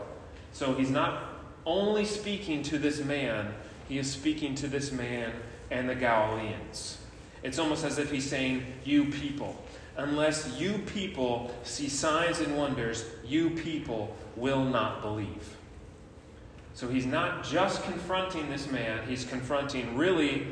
[0.53, 1.36] So he's not
[1.67, 3.53] only speaking to this man,
[3.89, 5.33] he is speaking to this man
[5.71, 6.99] and the Galileans.
[7.43, 9.63] It's almost as if he's saying, You people.
[9.97, 15.57] Unless you people see signs and wonders, you people will not believe.
[16.75, 20.47] So he's not just confronting this man, he's confronting really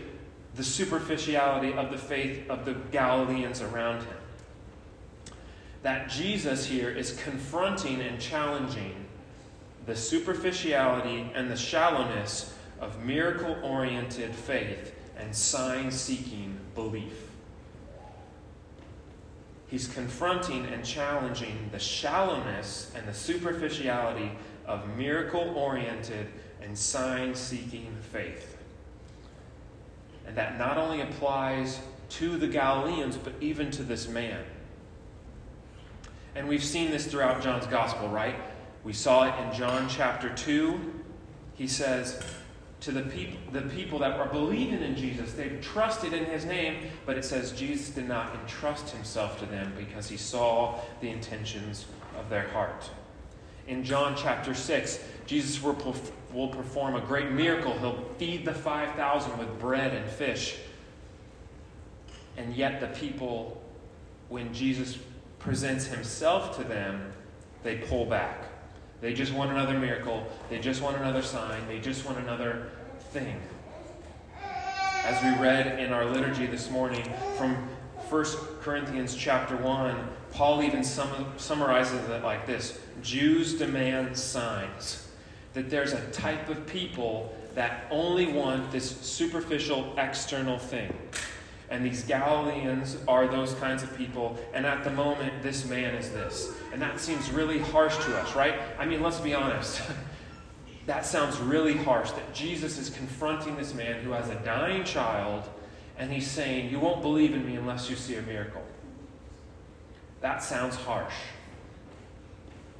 [0.54, 4.16] the superficiality of the faith of the Galileans around him.
[5.82, 9.03] That Jesus here is confronting and challenging
[9.86, 17.28] the superficiality and the shallowness of miracle oriented faith and sign seeking belief.
[19.68, 24.30] He's confronting and challenging the shallowness and the superficiality
[24.66, 26.28] of miracle oriented
[26.62, 28.56] and sign seeking faith.
[30.26, 31.80] And that not only applies
[32.10, 34.44] to the Galileans, but even to this man.
[36.34, 38.36] And we've seen this throughout John's gospel, right?
[38.84, 40.92] We saw it in John chapter 2.
[41.54, 42.22] He says,
[42.84, 46.90] to the people, the people that are believing in Jesus, they've trusted in his name,
[47.06, 51.86] but it says Jesus did not entrust himself to them because he saw the intentions
[52.18, 52.90] of their heart.
[53.66, 55.96] In John chapter 6, Jesus will,
[56.30, 57.72] will perform a great miracle.
[57.78, 60.58] He'll feed the 5,000 with bread and fish.
[62.36, 63.62] And yet, the people,
[64.28, 64.98] when Jesus
[65.38, 67.14] presents himself to them,
[67.62, 68.44] they pull back.
[69.04, 70.26] They just want another miracle.
[70.48, 71.68] They just want another sign.
[71.68, 72.70] They just want another
[73.10, 73.38] thing.
[74.42, 77.04] As we read in our liturgy this morning
[77.36, 77.54] from
[78.08, 78.24] 1
[78.62, 85.06] Corinthians chapter 1, Paul even sum- summarizes it like this Jews demand signs.
[85.52, 90.96] That there's a type of people that only want this superficial external thing.
[91.70, 94.38] And these Galileans are those kinds of people.
[94.52, 96.52] And at the moment, this man is this.
[96.72, 98.54] And that seems really harsh to us, right?
[98.78, 99.80] I mean, let's be honest.
[100.86, 105.48] that sounds really harsh that Jesus is confronting this man who has a dying child
[105.96, 108.62] and he's saying, You won't believe in me unless you see a miracle.
[110.20, 111.14] That sounds harsh.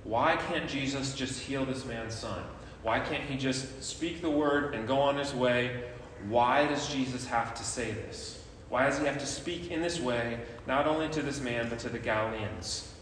[0.03, 2.43] Why can't Jesus just heal this man's son?
[2.83, 5.85] Why can't he just speak the word and go on his way?
[6.29, 8.44] Why does Jesus have to say this?
[8.69, 11.79] Why does he have to speak in this way, not only to this man, but
[11.81, 12.93] to the Galileans?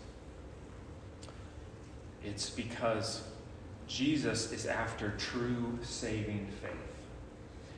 [2.24, 3.22] It's because
[3.86, 6.70] Jesus is after true saving faith.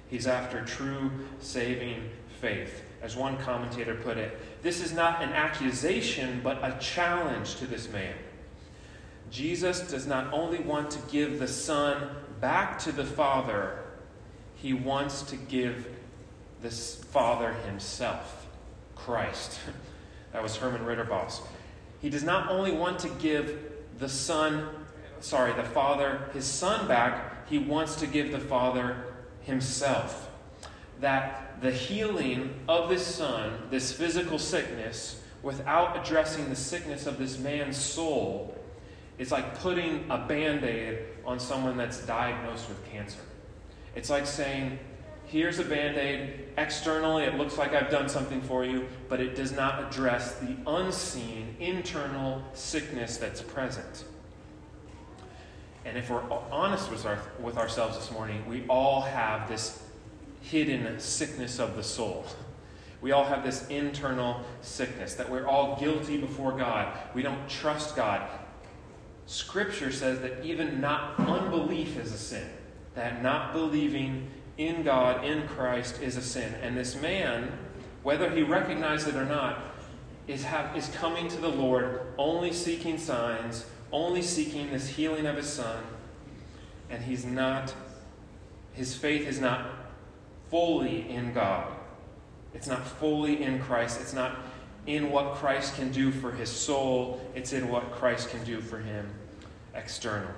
[0.09, 1.11] He's after true
[1.41, 2.11] saving
[2.41, 2.83] faith.
[3.03, 7.91] As one commentator put it, this is not an accusation, but a challenge to this
[7.91, 8.15] man.
[9.31, 12.11] Jesus does not only want to give the Son
[12.41, 13.79] back to the Father,
[14.55, 15.89] he wants to give
[16.65, 18.47] the Father himself,
[18.97, 19.61] Christ.
[20.33, 21.43] That was Herman Ridderbos.
[22.03, 23.57] He does not only want to give
[24.01, 24.69] the Son,
[25.21, 28.97] sorry, the Father, his Son back, he wants to give the Father
[29.43, 30.29] himself.
[31.01, 37.39] That the healing of this Son, this physical sickness, without addressing the sickness of this
[37.39, 38.59] man's soul,
[39.19, 43.21] is like putting a band aid on someone that's diagnosed with cancer.
[43.95, 44.81] It's like saying,
[45.35, 46.33] here's a band aid.
[46.57, 50.55] Externally, it looks like I've done something for you, but it does not address the
[50.65, 54.05] unseen, internal sickness that's present.
[55.85, 56.23] And if we're
[56.53, 59.83] honest with, our, with ourselves this morning, we all have this
[60.41, 62.27] hidden sickness of the soul.
[63.01, 66.97] We all have this internal sickness that we're all guilty before God.
[67.13, 68.23] We don't trust God.
[69.27, 72.49] Scripture says that even not unbelief is a sin,
[72.95, 76.55] that not believing in God, in Christ, is a sin.
[76.63, 77.53] And this man,
[78.03, 79.59] whether he recognizes it or not,
[80.27, 85.37] is, have, is coming to the Lord only seeking signs, only seeking this healing of
[85.37, 85.83] his son.
[86.91, 87.75] And he's not,
[88.73, 89.67] his faith is not
[90.51, 91.73] fully in God.
[92.55, 94.01] It's not fully in Christ.
[94.01, 94.39] It's not
[94.87, 98.79] in what Christ can do for his soul, it's in what Christ can do for
[98.79, 99.09] him
[99.75, 100.33] externally.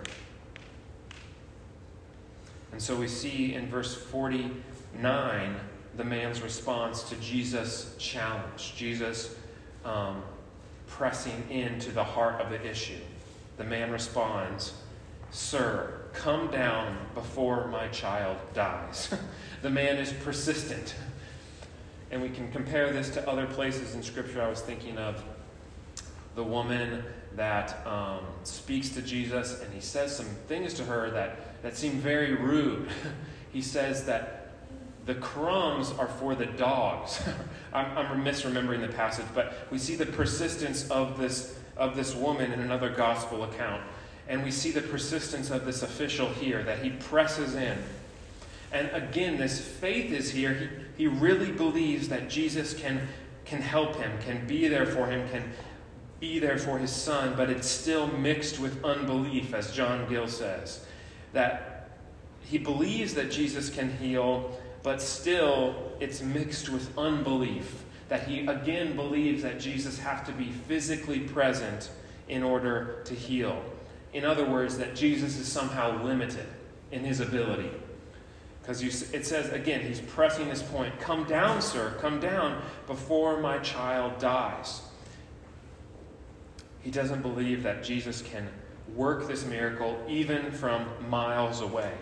[2.76, 5.56] And so we see in verse 49
[5.96, 9.34] the man's response to Jesus' challenge, Jesus
[9.82, 10.22] um,
[10.86, 12.98] pressing into the heart of the issue.
[13.56, 14.74] The man responds,
[15.30, 19.08] Sir, come down before my child dies.
[19.62, 20.96] the man is persistent.
[22.10, 24.42] And we can compare this to other places in Scripture.
[24.42, 25.24] I was thinking of
[26.34, 27.02] the woman
[27.36, 31.92] that um, speaks to Jesus, and he says some things to her that, that seem
[31.92, 32.88] very rude.
[33.52, 34.52] he says that
[35.06, 37.22] the crumbs are for the dogs.
[37.72, 42.52] I'm, I'm misremembering the passage, but we see the persistence of this, of this woman
[42.52, 43.82] in another gospel account.
[44.28, 47.78] And we see the persistence of this official here, that he presses in.
[48.72, 50.70] And again, this faith is here.
[50.96, 53.06] He, he really believes that Jesus can,
[53.44, 55.52] can help him, can be there for him, can
[56.18, 60.84] be there for his son, but it's still mixed with unbelief, as John Gill says.
[61.36, 61.90] That
[62.40, 67.84] he believes that Jesus can heal, but still it's mixed with unbelief.
[68.08, 71.90] That he again believes that Jesus has to be physically present
[72.26, 73.62] in order to heal.
[74.14, 76.46] In other words, that Jesus is somehow limited
[76.90, 77.70] in his ability.
[78.62, 78.82] Because
[79.12, 84.18] it says, again, he's pressing this point Come down, sir, come down before my child
[84.18, 84.80] dies.
[86.80, 88.48] He doesn't believe that Jesus can
[88.94, 91.92] work this miracle even from miles away.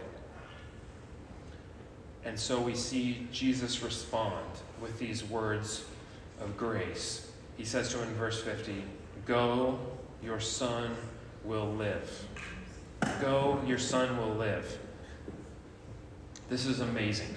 [2.25, 4.47] And so we see Jesus respond
[4.81, 5.85] with these words
[6.41, 7.31] of grace.
[7.57, 8.83] He says to him in verse 50
[9.27, 9.79] Go,
[10.23, 10.97] your son
[11.45, 12.27] will live.
[13.21, 14.79] Go, your son will live.
[16.49, 17.35] This is amazing.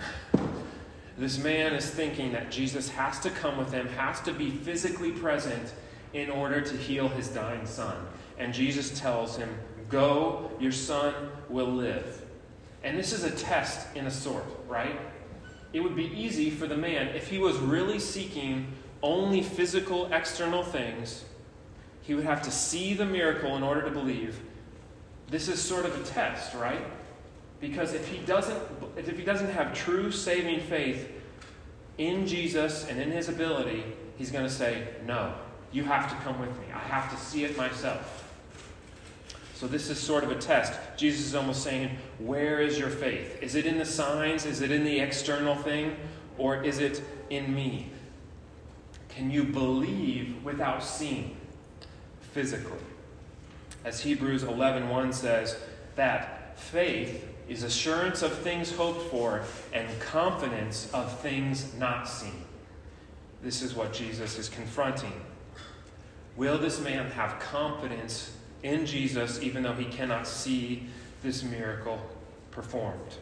[1.18, 5.12] This man is thinking that Jesus has to come with him, has to be physically
[5.12, 5.74] present
[6.14, 7.96] in order to heal his dying son.
[8.38, 9.50] And Jesus tells him,
[9.90, 11.14] Go, your son
[11.50, 12.26] will live.
[12.84, 15.00] And this is a test in a sort, right?
[15.74, 18.68] It would be easy for the man, if he was really seeking
[19.02, 21.26] only physical external things,
[22.02, 24.40] he would have to see the miracle in order to believe.
[25.30, 26.82] This is sort of a test, right?
[27.60, 28.62] Because if he doesn't
[28.96, 31.12] if he doesn't have true saving faith
[31.98, 33.84] in Jesus and in his ability,
[34.16, 35.34] he's going to say, "No,
[35.72, 36.66] you have to come with me.
[36.74, 38.27] I have to see it myself."
[39.58, 40.80] So this is sort of a test.
[40.98, 43.42] Jesus is almost saying, Where is your faith?
[43.42, 44.46] Is it in the signs?
[44.46, 45.96] Is it in the external thing?
[46.38, 47.02] Or is it
[47.32, 47.90] in me?
[49.10, 51.36] Can you believe without seeing
[52.34, 52.78] physically?
[53.84, 55.58] As Hebrews 11:1 says,
[55.96, 59.42] that faith is assurance of things hoped for
[59.74, 62.46] and confidence of things not seen.
[63.42, 65.20] This is what Jesus is confronting.
[66.36, 70.84] Will this man have confidence in Jesus, even though he cannot see
[71.24, 72.00] this miracle
[72.52, 73.18] performed.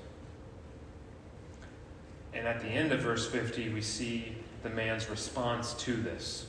[2.33, 6.47] And at the end of verse 50, we see the man's response to this.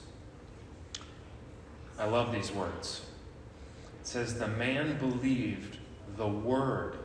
[1.98, 3.02] I love these words.
[4.00, 5.78] It says, The man believed
[6.16, 6.98] the word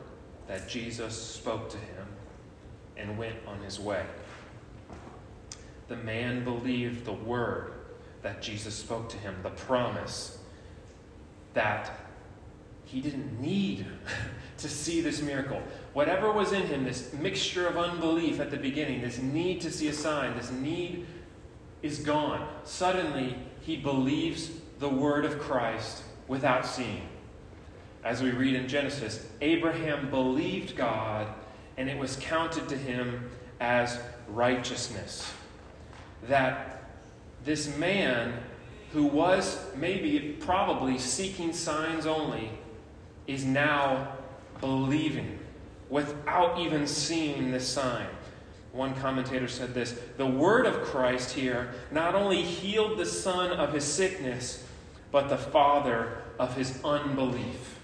[0.48, 2.06] that Jesus spoke to him
[2.96, 4.04] and went on his way.
[5.88, 7.72] The man believed the word
[8.22, 10.38] that Jesus spoke to him, the promise
[11.54, 11.90] that
[12.84, 13.86] he didn't need
[14.58, 15.60] to see this miracle.
[15.92, 19.88] Whatever was in him, this mixture of unbelief at the beginning, this need to see
[19.88, 21.06] a sign, this need
[21.82, 22.48] is gone.
[22.64, 27.08] Suddenly, he believes the word of Christ without seeing.
[28.04, 31.28] As we read in Genesis, Abraham believed God,
[31.76, 33.30] and it was counted to him
[33.60, 33.98] as
[34.28, 35.32] righteousness.
[36.24, 36.84] That
[37.44, 38.34] this man
[38.92, 42.50] who was maybe, probably seeking signs only,
[43.26, 44.16] is now
[44.60, 45.38] believing
[45.88, 48.06] without even seeing the sign.
[48.72, 53.72] One commentator said this The word of Christ here not only healed the son of
[53.72, 54.64] his sickness,
[55.10, 57.78] but the father of his unbelief.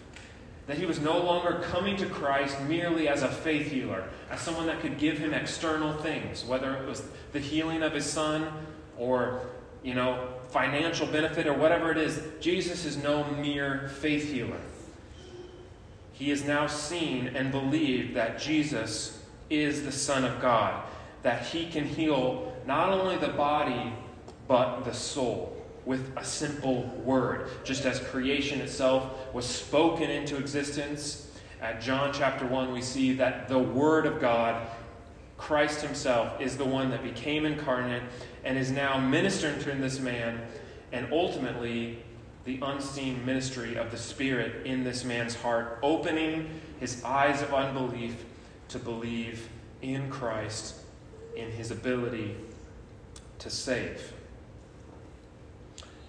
[0.66, 4.66] That he was no longer coming to Christ merely as a faith healer, as someone
[4.66, 7.02] that could give him external things, whether it was
[7.32, 8.50] the healing of his son
[8.98, 9.40] or,
[9.82, 14.60] you know, financial benefit or whatever it is, Jesus is no mere faith healer.
[16.12, 20.82] He is now seen and believed that Jesus is the Son of God,
[21.22, 23.92] that he can heal not only the body,
[24.46, 27.48] but the soul with a simple word.
[27.64, 31.28] Just as creation itself was spoken into existence,
[31.60, 34.66] at John chapter 1, we see that the Word of God,
[35.38, 38.02] Christ Himself, is the one that became incarnate
[38.44, 40.40] and is now ministering to this man,
[40.92, 41.98] and ultimately
[42.44, 46.48] the unseen ministry of the Spirit in this man's heart, opening
[46.80, 48.24] his eyes of unbelief
[48.68, 49.48] to believe
[49.82, 50.76] in Christ,
[51.36, 52.36] in his ability
[53.40, 54.12] to save.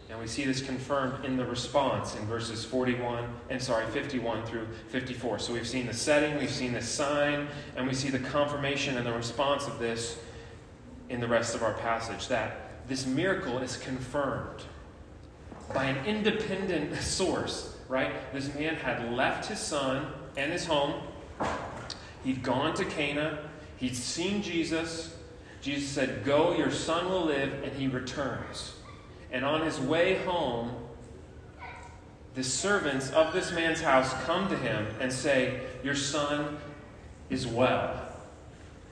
[0.10, 4.68] And we see this confirmed in the response in verses 41 and sorry, 51 through
[4.88, 5.38] 54.
[5.38, 9.06] So we've seen the setting, we've seen the sign, and we see the confirmation and
[9.06, 10.18] the response of this
[11.10, 14.64] in the rest of our passage that this miracle is confirmed
[15.74, 18.12] by an independent source, right?
[18.34, 20.08] This man had left his son
[20.38, 21.02] and his home.
[22.24, 23.40] He'd gone to Cana.
[23.78, 25.16] He'd seen Jesus.
[25.62, 28.74] Jesus said, Go, your son will live, and he returns.
[29.32, 30.76] And on his way home,
[32.36, 36.58] the servants of this man's house come to him and say, Your son
[37.30, 38.08] is well.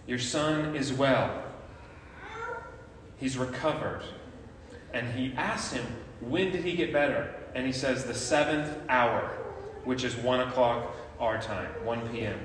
[0.05, 1.43] Your son is well.
[3.17, 4.03] He's recovered.
[4.93, 5.85] And he asks him,
[6.21, 7.33] When did he get better?
[7.55, 9.37] And he says, The seventh hour,
[9.83, 12.39] which is 1 o'clock our time, 1 p.m.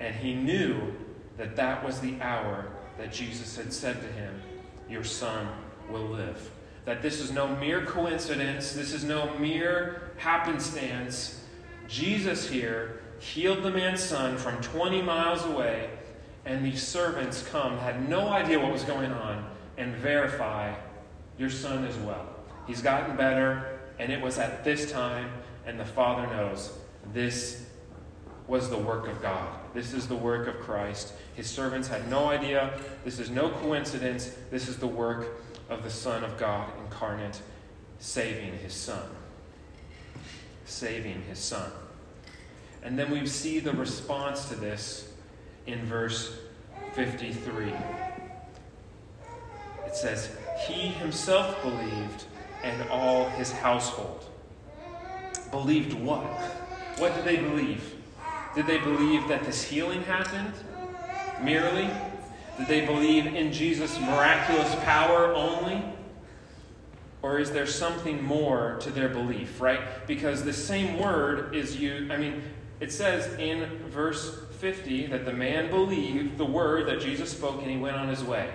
[0.00, 0.94] And he knew
[1.36, 2.66] that that was the hour
[2.98, 4.42] that Jesus had said to him,
[4.88, 5.48] Your son
[5.90, 6.50] will live.
[6.84, 11.42] That this is no mere coincidence, this is no mere happenstance.
[11.88, 15.90] Jesus here healed the man's son from 20 miles away,
[16.44, 20.74] and these servants come, had no idea what was going on, and verify
[21.38, 22.26] your son is well.
[22.66, 25.30] He's gotten better, and it was at this time,
[25.66, 26.72] and the Father knows
[27.12, 27.66] this
[28.46, 29.48] was the work of God.
[29.74, 31.12] This is the work of Christ.
[31.34, 32.78] His servants had no idea.
[33.04, 34.30] This is no coincidence.
[34.50, 37.40] This is the work of the Son of God incarnate
[37.98, 39.02] saving his Son.
[40.64, 41.70] Saving his Son.
[42.82, 45.10] And then we see the response to this
[45.66, 46.38] in verse
[46.94, 47.72] 53.
[49.86, 52.24] It says, He himself believed,
[52.62, 54.24] and all his household.
[55.50, 56.24] Believed what?
[56.98, 57.94] What did they believe?
[58.54, 60.54] Did they believe that this healing happened
[61.42, 61.90] merely?
[62.58, 65.82] Did they believe in Jesus' miraculous power only?
[67.22, 70.06] Or is there something more to their belief, right?
[70.06, 72.42] Because the same word is used, I mean,
[72.80, 77.70] it says in verse 50 that the man believed the word that Jesus spoke and
[77.70, 78.50] he went on his way.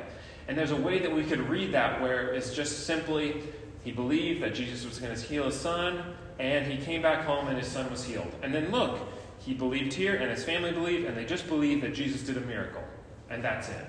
[0.47, 3.43] And there's a way that we could read that where it's just simply
[3.83, 7.47] he believed that Jesus was going to heal his son, and he came back home
[7.47, 8.31] and his son was healed.
[8.43, 8.99] And then look,
[9.39, 12.41] he believed here, and his family believed, and they just believed that Jesus did a
[12.41, 12.83] miracle.
[13.29, 13.85] And that's it.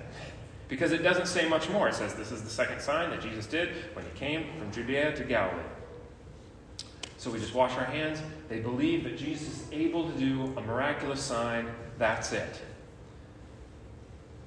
[0.67, 1.89] Because it doesn't say much more.
[1.89, 5.15] It says this is the second sign that Jesus did when he came from Judea
[5.15, 5.61] to Galilee.
[7.17, 8.21] So we just wash our hands.
[8.49, 11.67] They believe that Jesus is able to do a miraculous sign.
[11.97, 12.61] That's it.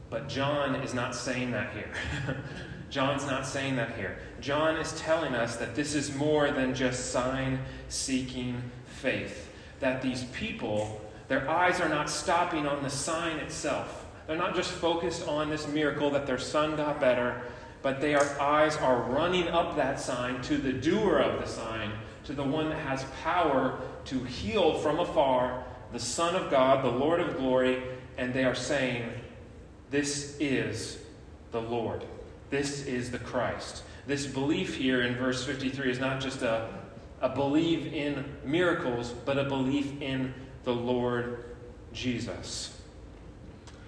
[0.08, 1.90] But John is not saying that here.
[2.90, 4.18] John's not saying that here.
[4.40, 9.52] John is telling us that this is more than just sign seeking faith.
[9.80, 14.06] That these people, their eyes are not stopping on the sign itself.
[14.26, 17.42] They're not just focused on this miracle that their son got better,
[17.82, 21.92] but their eyes are running up that sign to the doer of the sign,
[22.24, 26.90] to the one that has power to heal from afar, the Son of God, the
[26.90, 27.82] Lord of glory,
[28.18, 29.08] and they are saying,
[29.90, 30.98] This is
[31.52, 32.04] the Lord.
[32.50, 33.82] This is the Christ.
[34.06, 36.68] This belief here in verse 53 is not just a,
[37.20, 40.32] a belief in miracles, but a belief in
[40.64, 41.44] the Lord
[41.92, 42.72] Jesus.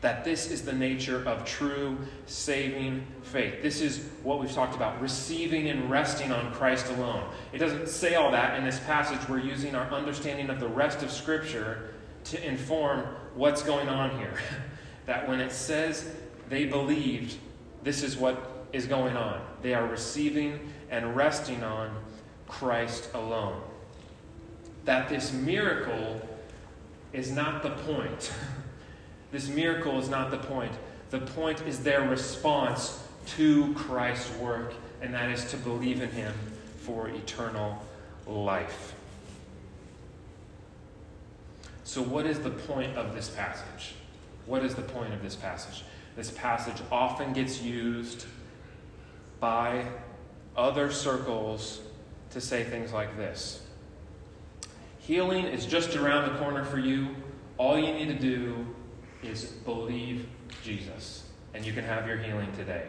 [0.00, 3.62] That this is the nature of true saving faith.
[3.62, 7.24] This is what we've talked about receiving and resting on Christ alone.
[7.52, 9.28] It doesn't say all that in this passage.
[9.28, 11.90] We're using our understanding of the rest of Scripture
[12.24, 13.00] to inform
[13.34, 14.34] what's going on here.
[15.08, 16.06] that when it says
[16.50, 17.34] they believed,
[17.82, 19.40] this is what is going on.
[19.62, 21.90] They are receiving and resting on
[22.46, 23.62] Christ alone.
[24.84, 26.20] That this miracle
[27.14, 28.30] is not the point.
[29.32, 30.72] this miracle is not the point.
[31.08, 36.34] The point is their response to Christ's work, and that is to believe in Him
[36.80, 37.82] for eternal
[38.26, 38.94] life.
[41.84, 43.94] So, what is the point of this passage?
[44.48, 45.84] What is the point of this passage?
[46.16, 48.24] This passage often gets used
[49.40, 49.84] by
[50.56, 51.82] other circles
[52.30, 53.62] to say things like this
[55.00, 57.08] Healing is just around the corner for you.
[57.58, 58.66] All you need to do
[59.22, 60.26] is believe
[60.64, 62.86] Jesus, and you can have your healing today.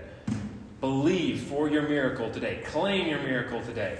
[0.80, 2.62] Believe for your miracle today.
[2.68, 3.98] Claim your miracle today.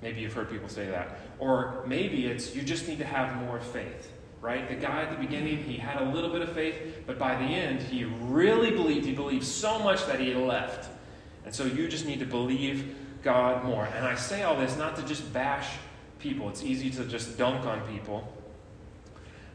[0.00, 1.18] Maybe you've heard people say that.
[1.40, 4.68] Or maybe it's you just need to have more faith right?
[4.68, 6.76] The guy at the beginning, he had a little bit of faith,
[7.06, 9.06] but by the end, he really believed.
[9.06, 10.88] He believed so much that he left.
[11.44, 13.86] And so you just need to believe God more.
[13.86, 15.68] And I say all this not to just bash
[16.18, 18.32] people, it's easy to just dunk on people.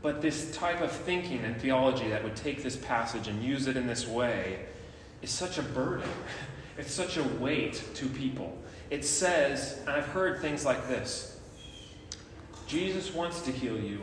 [0.01, 3.77] But this type of thinking and theology that would take this passage and use it
[3.77, 4.65] in this way
[5.21, 6.09] is such a burden.
[6.75, 8.57] It's such a weight to people.
[8.89, 11.39] It says, and I've heard things like this
[12.65, 14.01] Jesus wants to heal you,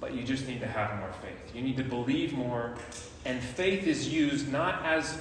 [0.00, 1.54] but you just need to have more faith.
[1.54, 2.74] You need to believe more.
[3.24, 5.20] And faith is used not as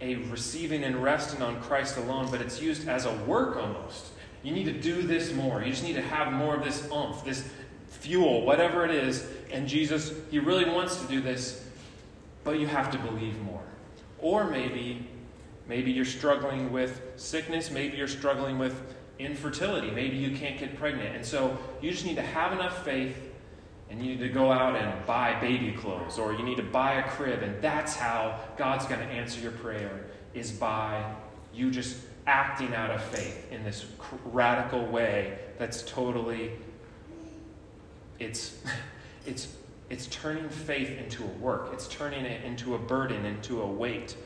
[0.00, 4.06] a receiving and resting on Christ alone, but it's used as a work almost.
[4.42, 5.62] You need to do this more.
[5.62, 7.48] You just need to have more of this umph, this
[7.88, 9.26] fuel, whatever it is.
[9.52, 11.68] And Jesus, He really wants to do this,
[12.44, 13.62] but you have to believe more.
[14.20, 15.06] Or maybe,
[15.66, 18.80] maybe you're struggling with sickness, maybe you're struggling with
[19.18, 21.16] infertility, maybe you can't get pregnant.
[21.16, 23.27] And so you just need to have enough faith
[23.90, 26.94] and you need to go out and buy baby clothes or you need to buy
[26.94, 31.04] a crib and that's how god's going to answer your prayer is by
[31.54, 33.86] you just acting out of faith in this
[34.26, 36.52] radical way that's totally
[38.18, 38.62] it's
[39.26, 39.48] it's
[39.90, 41.70] it's turning faith into a work.
[41.72, 44.16] It's turning it into a burden into a weight.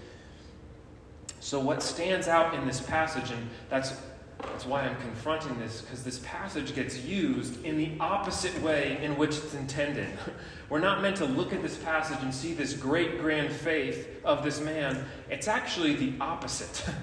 [1.41, 3.95] So what stands out in this passage and that's
[4.43, 9.17] that's why I'm confronting this, because this passage gets used in the opposite way in
[9.17, 10.09] which it's intended.
[10.69, 14.43] We're not meant to look at this passage and see this great grand faith of
[14.43, 15.05] this man.
[15.31, 16.85] It's actually the opposite.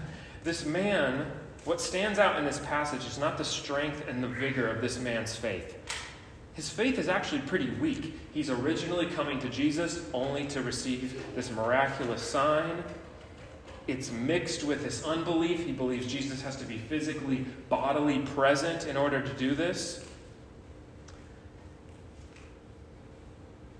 [0.42, 1.30] This man,
[1.66, 4.98] what stands out in this passage is not the strength and the vigor of this
[4.98, 5.78] man's faith.
[6.54, 8.18] His faith is actually pretty weak.
[8.34, 12.84] He's originally coming to Jesus only to receive this miraculous sign
[13.92, 15.66] it's mixed with this unbelief.
[15.66, 20.06] He believes Jesus has to be physically, bodily present in order to do this.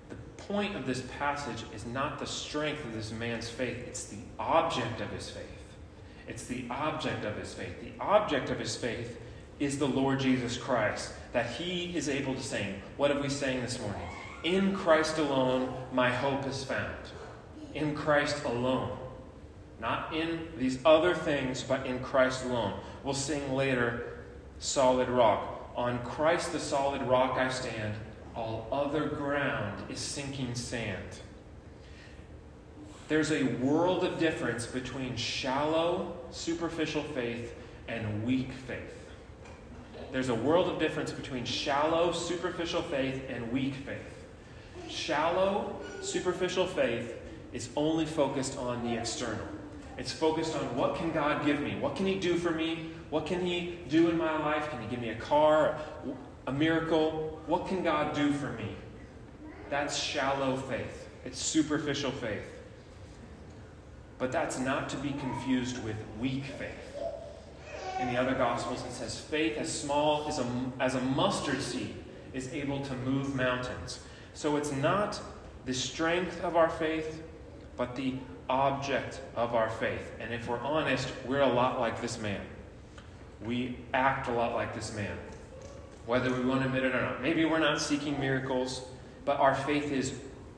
[0.08, 4.18] The point of this passage is not the strength of this man's faith, it's the
[4.38, 5.44] object of his faith.
[6.28, 7.80] It's the object of his faith.
[7.80, 9.20] The object of his faith
[9.58, 12.80] is the Lord Jesus Christ, that he is able to sing.
[12.96, 14.00] What have we sang this morning?
[14.44, 16.94] In Christ alone, my hope is found.
[17.74, 18.96] In Christ alone.
[19.80, 22.78] Not in these other things, but in Christ alone.
[23.02, 24.18] We'll sing later,
[24.58, 25.60] Solid Rock.
[25.76, 27.94] On Christ the solid rock I stand,
[28.34, 31.20] all other ground is sinking sand.
[33.08, 37.54] There's a world of difference between shallow, superficial faith
[37.88, 39.08] and weak faith.
[40.12, 44.26] There's a world of difference between shallow, superficial faith and weak faith.
[44.88, 47.16] Shallow, superficial faith
[47.52, 49.46] is only focused on the external.
[50.00, 51.76] It's focused on what can God give me?
[51.78, 52.90] What can He do for me?
[53.10, 54.70] What can He do in my life?
[54.70, 55.78] Can He give me a car,
[56.46, 57.38] a miracle?
[57.46, 58.74] What can God do for me?
[59.68, 61.10] That's shallow faith.
[61.26, 62.46] It's superficial faith.
[64.16, 67.04] But that's not to be confused with weak faith.
[67.98, 70.46] In the other Gospels, it says, faith as small as a,
[70.80, 71.94] as a mustard seed
[72.32, 74.00] is able to move mountains.
[74.32, 75.20] So it's not
[75.66, 77.22] the strength of our faith,
[77.76, 78.14] but the
[78.50, 80.12] object of our faith.
[80.18, 82.40] And if we're honest, we're a lot like this man.
[83.42, 85.16] We act a lot like this man,
[86.04, 87.22] whether we want to admit it or not.
[87.22, 88.82] Maybe we're not seeking miracles,
[89.24, 90.14] but our faith is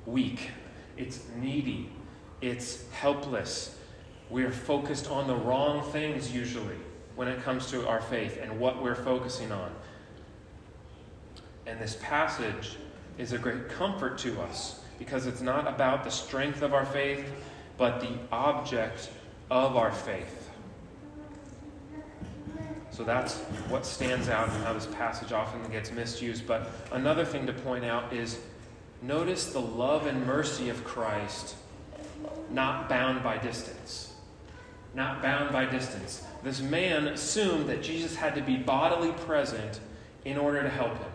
[0.06, 0.50] weak,
[0.96, 1.90] it's needy,
[2.40, 3.78] it's helpless.
[4.30, 6.76] We're focused on the wrong things usually
[7.14, 9.70] when it comes to our faith and what we're focusing on.
[11.66, 12.76] And this passage
[13.18, 17.30] is a great comfort to us because it's not about the strength of our faith,
[17.82, 19.10] but the object
[19.50, 20.48] of our faith.
[22.92, 26.46] So that's what stands out and how this passage often gets misused.
[26.46, 28.38] But another thing to point out is
[29.02, 31.56] notice the love and mercy of Christ,
[32.50, 34.12] not bound by distance.
[34.94, 36.24] Not bound by distance.
[36.44, 39.80] This man assumed that Jesus had to be bodily present
[40.24, 41.12] in order to help him,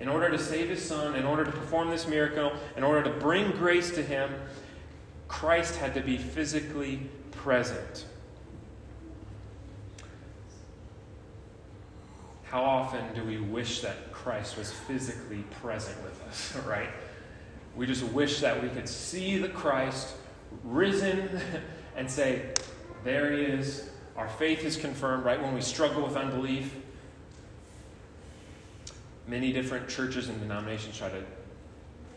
[0.00, 3.20] in order to save his son, in order to perform this miracle, in order to
[3.20, 4.32] bring grace to him.
[5.28, 7.00] Christ had to be physically
[7.30, 8.06] present.
[12.44, 16.88] How often do we wish that Christ was physically present with us, right?
[17.76, 20.14] We just wish that we could see the Christ
[20.64, 21.28] risen
[21.96, 22.54] and say,
[23.04, 23.90] There he is.
[24.16, 25.40] Our faith is confirmed, right?
[25.40, 26.74] When we struggle with unbelief,
[29.28, 31.22] many different churches and denominations try to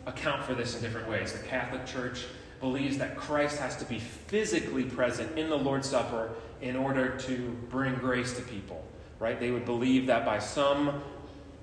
[0.06, 1.32] account for this in different ways.
[1.32, 2.24] The Catholic Church
[2.62, 6.30] believes that Christ has to be physically present in the Lord's Supper
[6.62, 8.82] in order to bring grace to people,
[9.18, 9.38] right?
[9.38, 11.02] They would believe that by some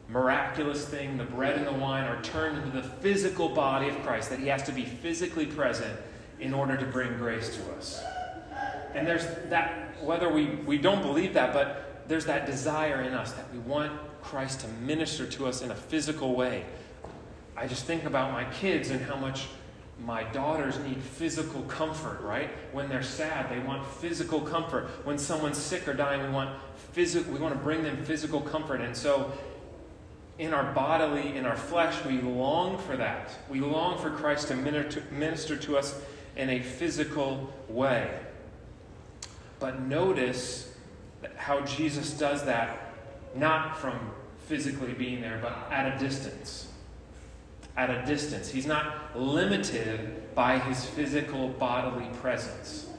[0.10, 4.30] miraculous thing, the bread and the wine are turned into the physical body of Christ,
[4.30, 5.98] that he has to be physically present
[6.40, 8.04] in order to bring grace to us.
[8.94, 13.32] And there's that, whether we, we don't believe that, but there's that desire in us
[13.34, 16.66] that we want Christ to minister to us in a physical way.
[17.56, 19.48] I just think about my kids and how much
[20.06, 22.50] my daughters need physical comfort, right?
[22.72, 24.88] When they're sad, they want physical comfort.
[25.04, 26.58] When someone's sick or dying, we want
[26.94, 28.82] physical we want to bring them physical comfort.
[28.82, 29.32] And so
[30.38, 33.32] in our bodily, in our flesh, we long for that.
[33.50, 36.00] We long for Christ to minister to us
[36.38, 38.18] in a physical way.
[39.60, 40.74] But notice
[41.36, 42.94] how Jesus does that
[43.36, 44.00] not from
[44.48, 46.69] physically being there, but at a distance
[47.80, 48.50] at a distance.
[48.50, 52.90] He's not limited by his physical bodily presence.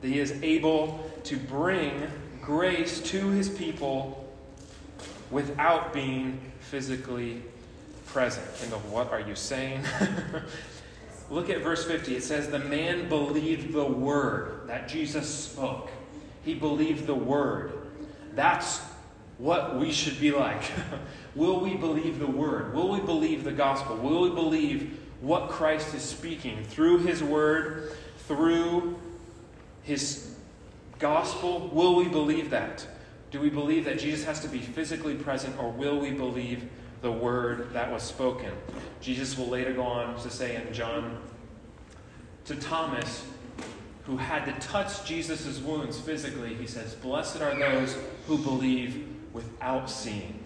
[0.00, 2.08] He is able to bring
[2.40, 4.26] grace to his people
[5.30, 7.42] without being physically
[8.06, 8.46] present.
[8.72, 9.82] Of what are you saying?
[11.30, 12.16] Look at verse 50.
[12.16, 15.90] It says, The man believed the word that Jesus spoke.
[16.42, 17.72] He believed the word.
[18.34, 18.80] That's
[19.38, 20.62] what we should be like.
[21.34, 22.74] Will we believe the word?
[22.74, 23.96] Will we believe the gospel?
[23.96, 27.92] Will we believe what Christ is speaking through his word,
[28.28, 28.98] through
[29.82, 30.36] his
[30.98, 31.68] gospel?
[31.72, 32.86] Will we believe that?
[33.30, 36.68] Do we believe that Jesus has to be physically present, or will we believe
[37.02, 38.52] the word that was spoken?
[39.00, 41.18] Jesus will later go on to say in John
[42.44, 43.26] to Thomas,
[44.04, 49.90] who had to touch Jesus' wounds physically, he says, Blessed are those who believe without
[49.90, 50.38] seeing.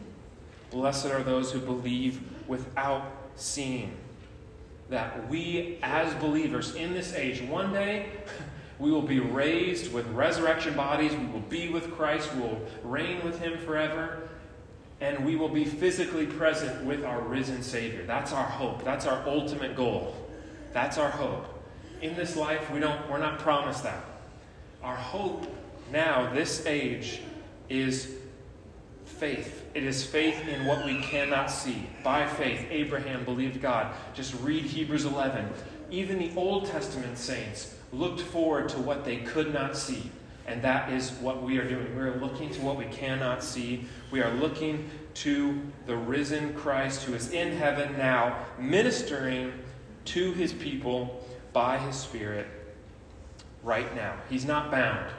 [0.70, 3.04] Blessed are those who believe without
[3.36, 3.96] seeing.
[4.90, 8.06] That we, as believers in this age, one day
[8.78, 11.12] We will be raised with resurrection bodies.
[11.12, 12.32] We will be with Christ.
[12.34, 14.28] We will reign with Him forever.
[15.00, 18.04] And we will be physically present with our risen Savior.
[18.04, 18.84] That's our hope.
[18.84, 20.14] That's our ultimate goal.
[20.72, 21.46] That's our hope.
[22.02, 24.04] In this life, we don't, we're not promised that.
[24.82, 25.46] Our hope
[25.92, 27.20] now, this age,
[27.68, 28.14] is
[29.18, 29.64] faith.
[29.74, 31.88] It is faith in what we cannot see.
[32.02, 33.94] By faith, Abraham believed God.
[34.14, 35.48] Just read Hebrews 11.
[35.90, 40.10] Even the Old Testament saints looked forward to what they could not see.
[40.46, 41.94] And that is what we are doing.
[41.94, 43.84] We are looking to what we cannot see.
[44.10, 49.52] We are looking to the risen Christ who is in heaven now, ministering
[50.06, 52.46] to his people by his Spirit
[53.62, 54.14] right now.
[54.30, 55.10] He's not bound.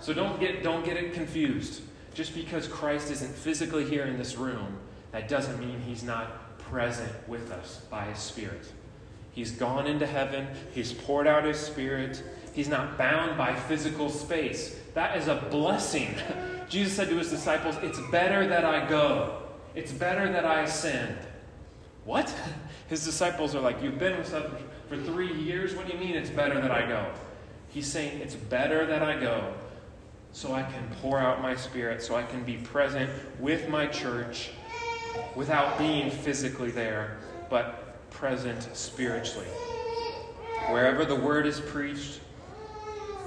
[0.00, 1.80] So don't get, don't get it confused.
[2.16, 4.78] Just because Christ isn't physically here in this room,
[5.12, 8.72] that doesn't mean he's not present with us by his Spirit.
[9.32, 12.22] He's gone into heaven, he's poured out his Spirit,
[12.54, 14.80] he's not bound by physical space.
[14.94, 16.14] That is a blessing.
[16.70, 19.42] Jesus said to his disciples, It's better that I go,
[19.74, 21.18] it's better that I ascend.
[22.06, 22.34] What?
[22.88, 24.50] His disciples are like, You've been with us
[24.88, 25.74] for three years?
[25.74, 27.04] What do you mean it's better that I go?
[27.68, 29.52] He's saying, It's better that I go
[30.36, 33.08] so I can pour out my spirit, so I can be present
[33.40, 34.50] with my church
[35.34, 37.16] without being physically there,
[37.48, 39.46] but present spiritually.
[40.68, 42.20] Wherever the word is preached,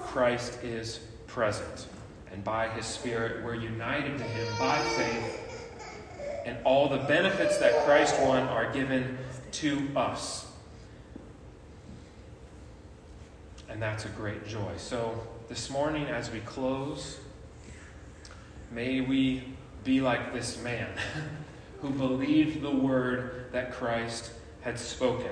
[0.03, 1.87] Christ is present.
[2.31, 5.73] And by his spirit, we're united to him by faith.
[6.45, 9.17] And all the benefits that Christ won are given
[9.53, 10.45] to us.
[13.67, 14.73] And that's a great joy.
[14.77, 17.17] So, this morning as we close,
[18.71, 19.43] may we
[19.83, 20.87] be like this man
[21.81, 24.31] who believed the word that Christ
[24.61, 25.31] had spoken,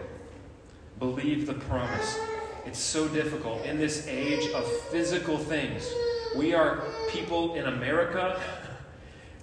[0.98, 2.18] believed the promise.
[2.66, 5.88] It's so difficult in this age of physical things.
[6.36, 8.42] We are people in America.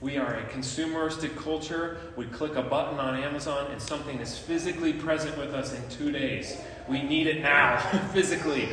[0.00, 1.96] We are a consumeristic culture.
[2.14, 6.12] We click a button on Amazon and something is physically present with us in two
[6.12, 6.58] days.
[6.86, 7.78] We need it now,
[8.12, 8.68] physically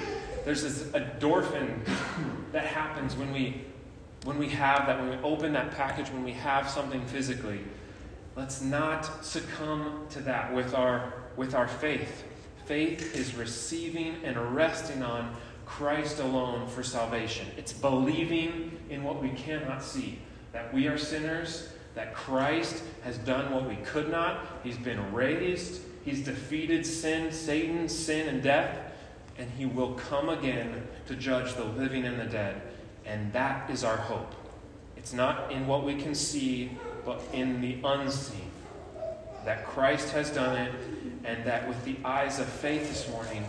[0.46, 1.80] there's this endorphin
[2.52, 3.62] that happens when we
[4.24, 7.60] when we have that, when we open that package, when we have something physically.
[8.36, 12.24] Let's not succumb to that with our with our faith.
[12.66, 15.36] Faith is receiving and resting on
[15.66, 17.48] Christ alone for salvation.
[17.58, 20.20] It's believing in what we cannot see.
[20.54, 24.46] That we are sinners, that Christ has done what we could not.
[24.64, 28.91] He's been raised, He's defeated sin, Satan, sin, and death
[29.42, 32.62] and he will come again to judge the living and the dead.
[33.08, 34.36] And that is our hope.
[34.96, 38.52] It's not in what we can see, but in the unseen.
[39.44, 40.72] That Christ has done it,
[41.24, 43.44] and that with the eyes of faith this morning,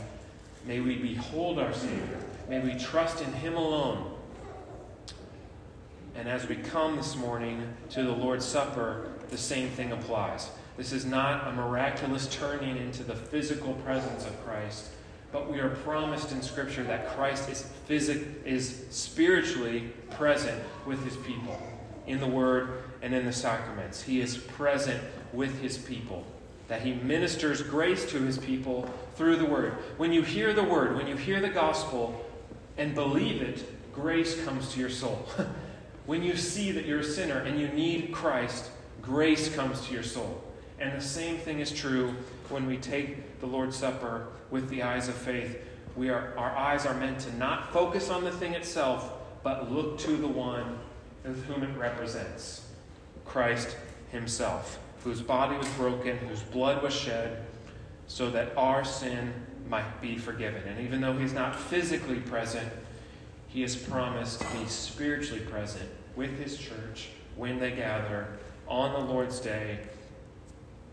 [0.64, 2.18] may we behold our Savior.
[2.48, 4.14] May we trust in Him alone.
[6.14, 10.48] And as we come this morning to the Lord's Supper, the same thing applies.
[10.78, 14.88] This is not a miraculous turning into the physical presence of Christ
[15.32, 21.16] but we are promised in Scripture that Christ is, physic, is spiritually present with his
[21.16, 21.58] people
[22.06, 24.02] in the Word and in the sacraments.
[24.02, 25.02] He is present
[25.32, 26.24] with his people,
[26.68, 29.72] that he ministers grace to his people through the Word.
[29.96, 32.24] When you hear the Word, when you hear the gospel
[32.76, 33.64] and believe it,
[33.94, 35.26] grace comes to your soul.
[36.06, 38.70] when you see that you're a sinner and you need Christ,
[39.00, 40.44] grace comes to your soul.
[40.78, 42.14] And the same thing is true
[42.50, 45.58] when we take the Lord's Supper with the eyes of faith.
[45.96, 49.12] We are, our eyes are meant to not focus on the thing itself,
[49.42, 50.78] but look to the one
[51.24, 52.66] with whom it represents
[53.24, 53.76] Christ
[54.10, 57.44] Himself, whose body was broken, whose blood was shed,
[58.06, 59.32] so that our sin
[59.68, 60.62] might be forgiven.
[60.66, 62.68] And even though He's not physically present,
[63.48, 68.28] He has promised to be spiritually present with His church when they gather
[68.68, 69.78] on the Lord's day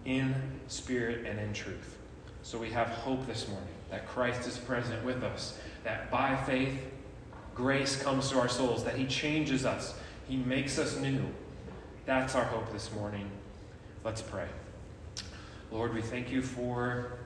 [0.09, 0.33] in
[0.67, 1.97] spirit and in truth.
[2.41, 6.91] So we have hope this morning that Christ is present with us, that by faith,
[7.53, 9.93] grace comes to our souls, that He changes us,
[10.27, 11.21] He makes us new.
[12.05, 13.29] That's our hope this morning.
[14.03, 14.47] Let's pray.
[15.71, 17.19] Lord, we thank you for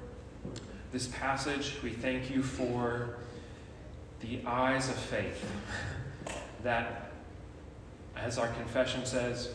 [0.91, 1.77] this passage.
[1.81, 3.15] We thank you for
[4.19, 5.45] the eyes of faith
[6.63, 7.11] that,
[8.17, 9.53] as our confession says,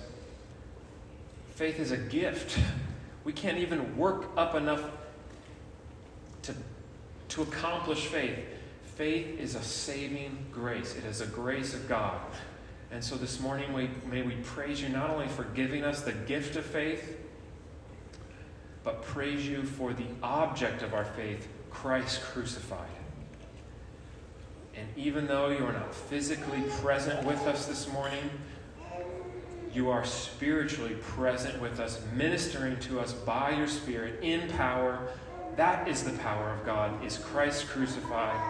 [1.55, 2.59] faith is a gift
[3.29, 4.83] we can't even work up enough
[6.41, 6.55] to,
[7.29, 8.39] to accomplish faith.
[8.97, 12.19] Faith is a saving grace, it is a grace of God.
[12.91, 16.13] And so this morning, we, may we praise you not only for giving us the
[16.13, 17.19] gift of faith,
[18.83, 22.89] but praise you for the object of our faith, Christ crucified.
[24.75, 28.31] And even though you are not physically present with us this morning,
[29.75, 35.09] you are spiritually present with us, ministering to us by your Spirit in power.
[35.57, 38.41] That is the power of God, is Christ crucified.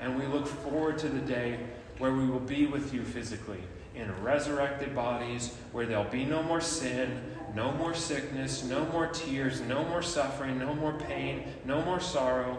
[0.00, 1.58] And we look forward to the day
[1.98, 3.60] where we will be with you physically
[3.94, 7.22] in resurrected bodies, where there'll be no more sin,
[7.54, 12.58] no more sickness, no more tears, no more suffering, no more pain, no more sorrow,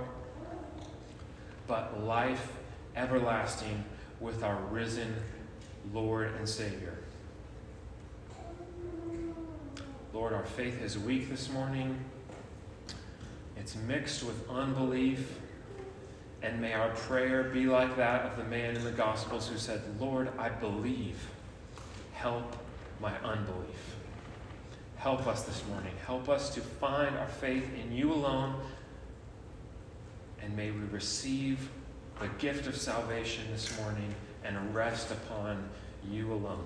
[1.67, 2.53] but life
[2.95, 3.83] everlasting
[4.21, 5.13] with our risen
[5.93, 6.97] Lord and Savior.
[10.16, 11.99] Lord, our faith is weak this morning.
[13.57, 15.39] It's mixed with unbelief.
[16.41, 19.82] And may our prayer be like that of the man in the Gospels who said,
[19.99, 21.20] Lord, I believe.
[22.13, 22.55] Help
[23.01, 23.95] my unbelief.
[24.95, 25.91] Help us this morning.
[26.05, 28.55] Help us to find our faith in you alone.
[30.41, 31.70] And may we receive
[32.22, 35.68] the gift of salvation this morning and rest upon
[36.09, 36.63] you alone.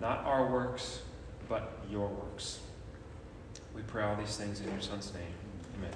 [0.00, 1.02] Not our works,
[1.52, 2.60] but your works.
[3.76, 5.34] We pray all these things in your Son's name.
[5.76, 5.92] Amen.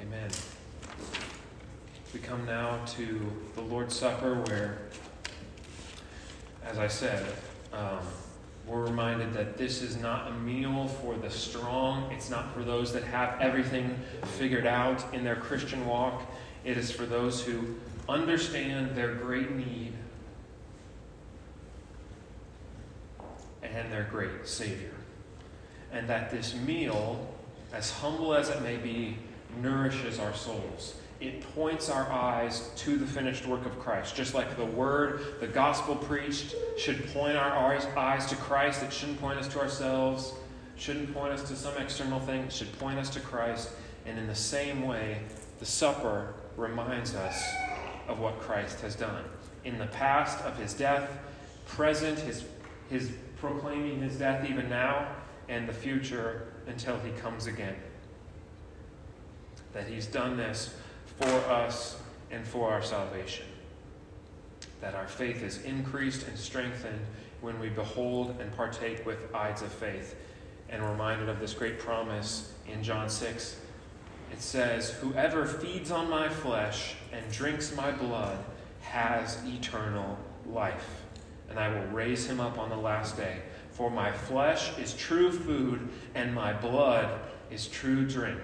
[0.00, 0.30] Amen.
[2.12, 4.78] We come now to the Lord's Supper where,
[6.64, 7.26] as I said,
[7.72, 7.98] um,
[8.64, 12.12] we're reminded that this is not a meal for the strong.
[12.12, 13.98] It's not for those that have everything
[14.38, 16.22] figured out in their Christian walk.
[16.64, 17.74] It is for those who
[18.08, 19.94] understand their great need
[23.74, 24.94] and their great Savior.
[25.92, 27.26] And that this meal,
[27.72, 29.16] as humble as it may be,
[29.60, 30.96] nourishes our souls.
[31.20, 34.16] It points our eyes to the finished work of Christ.
[34.16, 37.52] Just like the word, the gospel preached, should point our
[37.96, 38.82] eyes to Christ.
[38.82, 40.34] It shouldn't point us to ourselves,
[40.76, 42.42] shouldn't point us to some external thing.
[42.42, 43.70] It should point us to Christ.
[44.06, 45.20] And in the same way,
[45.60, 47.42] the supper reminds us
[48.08, 49.24] of what Christ has done.
[49.64, 51.08] In the past of his death,
[51.66, 52.44] present, his,
[52.90, 53.12] his
[53.46, 55.08] proclaiming his death even now,
[55.48, 57.76] and the future until he comes again
[59.74, 60.74] that He's done this
[61.18, 63.44] for us and for our salvation.
[64.80, 67.00] That our faith is increased and strengthened
[67.40, 70.16] when we behold and partake with eyes of faith.
[70.70, 73.60] And reminded of this great promise in John 6.
[74.32, 78.38] It says, Whoever feeds on my flesh and drinks my blood
[78.80, 81.03] has eternal life,
[81.50, 83.38] and I will raise him up on the last day.
[83.70, 87.20] For my flesh is true food, and my blood
[87.50, 88.40] is true drink.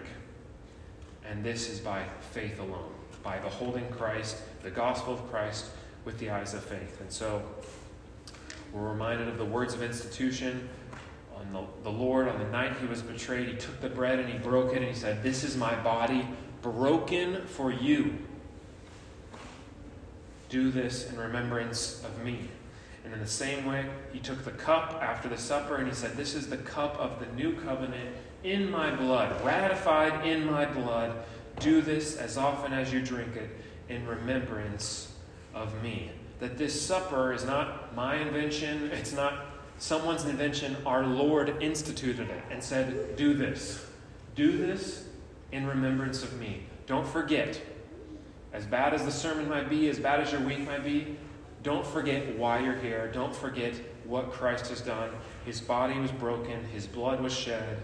[1.28, 2.92] And this is by faith alone,
[3.22, 5.66] by beholding Christ, the gospel of Christ,
[6.04, 7.00] with the eyes of faith.
[7.00, 7.42] And so
[8.72, 10.68] we're reminded of the words of institution.
[11.36, 14.28] On the, the Lord, on the night he was betrayed, he took the bread and
[14.28, 16.26] he broke it and he said, This is my body
[16.62, 18.18] broken for you.
[20.48, 22.48] Do this in remembrance of me.
[23.10, 26.16] And in the same way, he took the cup after the supper and he said,
[26.16, 31.16] This is the cup of the new covenant in my blood, ratified in my blood.
[31.58, 33.50] Do this as often as you drink it
[33.88, 35.12] in remembrance
[35.52, 36.12] of me.
[36.38, 39.46] That this supper is not my invention, it's not
[39.78, 40.76] someone's invention.
[40.86, 43.84] Our Lord instituted it and said, Do this.
[44.36, 45.08] Do this
[45.50, 46.62] in remembrance of me.
[46.86, 47.60] Don't forget.
[48.52, 51.16] As bad as the sermon might be, as bad as your week might be,
[51.62, 53.10] don't forget why you're here.
[53.12, 55.10] Don't forget what Christ has done.
[55.44, 57.78] His body was broken, his blood was shed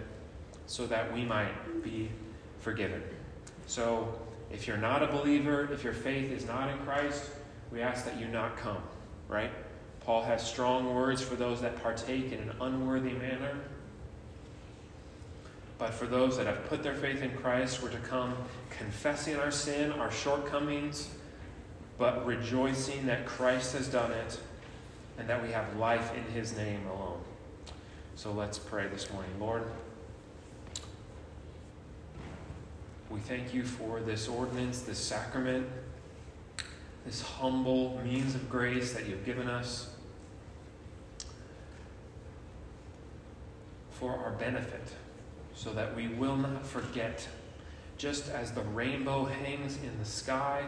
[0.66, 2.10] so that we might be
[2.60, 3.02] forgiven.
[3.66, 4.18] So,
[4.50, 7.30] if you're not a believer, if your faith is not in Christ,
[7.72, 8.82] we ask that you not come,
[9.28, 9.50] right?
[10.00, 13.56] Paul has strong words for those that partake in an unworthy manner.
[15.78, 18.34] But for those that have put their faith in Christ, we're to come
[18.70, 21.10] confessing our sin, our shortcomings,
[21.98, 24.38] but rejoicing that Christ has done it
[25.18, 27.20] and that we have life in his name alone.
[28.16, 29.30] So let's pray this morning.
[29.40, 29.64] Lord,
[33.08, 35.66] We thank you for this ordinance, this sacrament,
[37.04, 39.90] this humble means of grace that you've given us
[43.90, 44.82] for our benefit,
[45.54, 47.26] so that we will not forget,
[47.96, 50.64] just as the rainbow hangs in the sky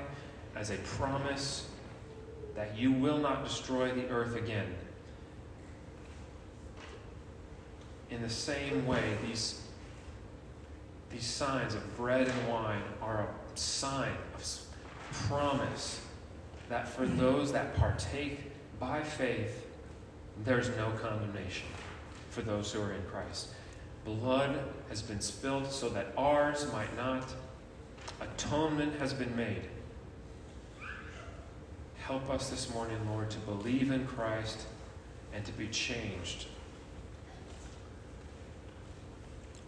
[0.59, 1.69] as a promise
[2.57, 4.67] that you will not destroy the earth again.
[8.11, 9.63] In the same way, these
[11.11, 14.61] these signs of bread and wine are a sign of
[15.27, 16.01] promise
[16.69, 18.41] that for those that partake
[18.79, 19.67] by faith,
[20.45, 21.67] there's no condemnation
[22.29, 23.49] for those who are in Christ.
[24.05, 27.33] Blood has been spilled so that ours might not.
[28.21, 29.63] Atonement has been made
[32.09, 34.63] help us this morning, Lord, to believe in Christ
[35.35, 36.47] and to be changed.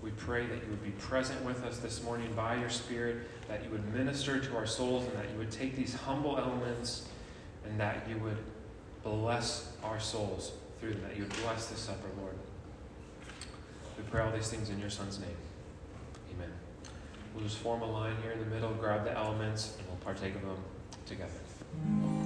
[0.03, 3.19] We pray that you would be present with us this morning by your Spirit,
[3.49, 7.07] that you would minister to our souls, and that you would take these humble elements
[7.67, 8.39] and that you would
[9.03, 12.37] bless our souls through them, that you would bless this supper, Lord.
[13.99, 15.37] We pray all these things in your Son's name.
[16.35, 16.53] Amen.
[17.35, 20.35] We'll just form a line here in the middle, grab the elements, and we'll partake
[20.37, 20.57] of them
[21.05, 22.20] together.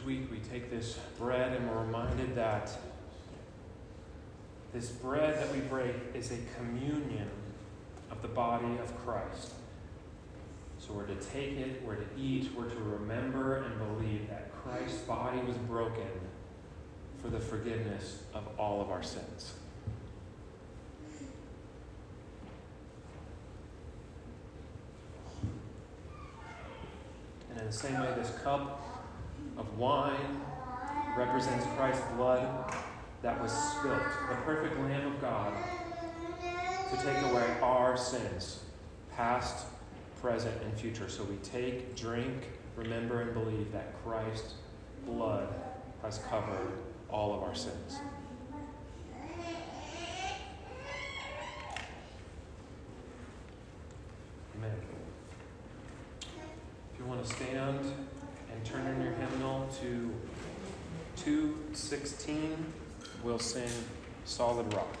[0.00, 2.70] Each week we take this bread and we're reminded that
[4.72, 7.28] this bread that we break is a communion
[8.10, 9.52] of the body of Christ.
[10.78, 15.00] So we're to take it, we're to eat, we're to remember and believe that Christ's
[15.02, 16.08] body was broken
[17.20, 19.54] for the forgiveness of all of our sins.
[27.50, 28.99] And in the same way, this cup
[29.60, 30.40] of wine
[31.16, 32.74] represents Christ's blood
[33.22, 35.52] that was spilt, the perfect Lamb of God,
[36.42, 38.60] to take away our sins,
[39.14, 39.66] past,
[40.20, 41.10] present, and future.
[41.10, 44.54] So we take, drink, remember, and believe that Christ's
[45.04, 45.48] blood
[46.02, 46.72] has covered
[47.10, 47.98] all of our sins.
[54.56, 54.72] Amen.
[56.22, 57.80] If you want to stand
[58.60, 60.12] and turn in your hymnal to
[61.16, 62.56] 216,
[63.22, 63.68] we'll sing
[64.40, 64.99] Solid Rock.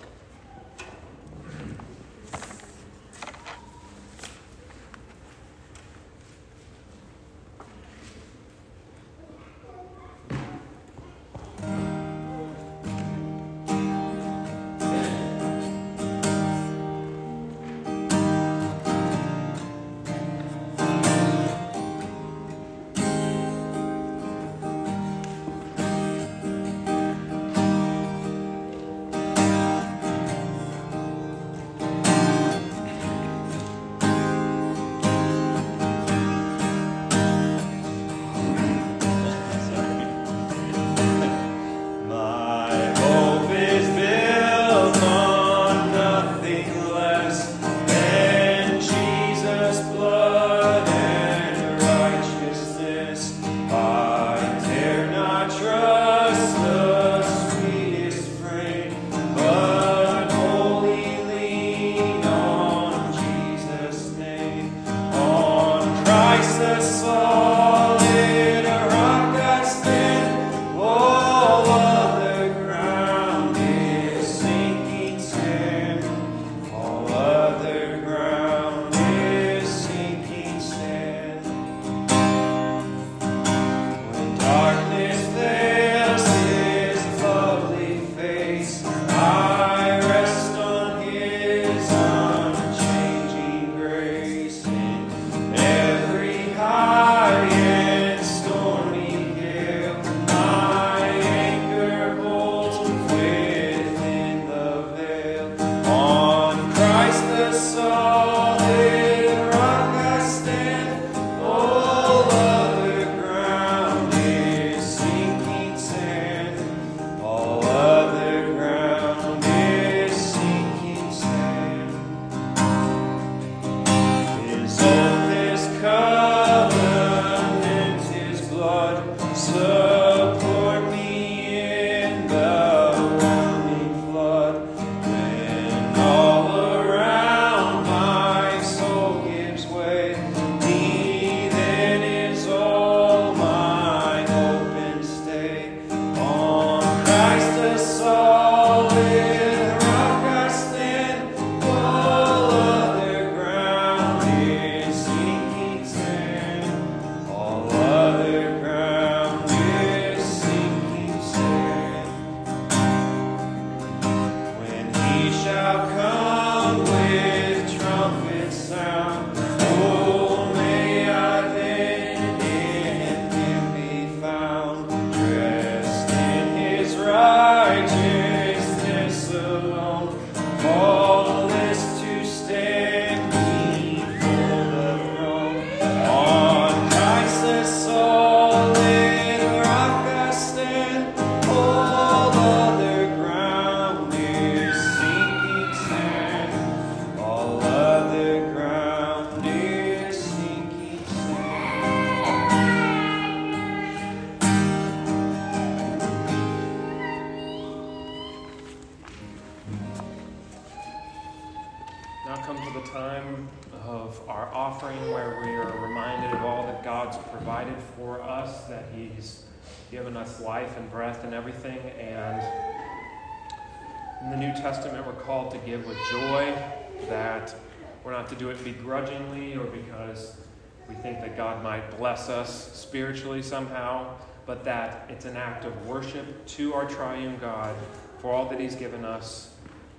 [232.26, 234.14] Bless us spiritually somehow,
[234.44, 237.74] but that it's an act of worship to our triune God
[238.18, 239.54] for all that He's given us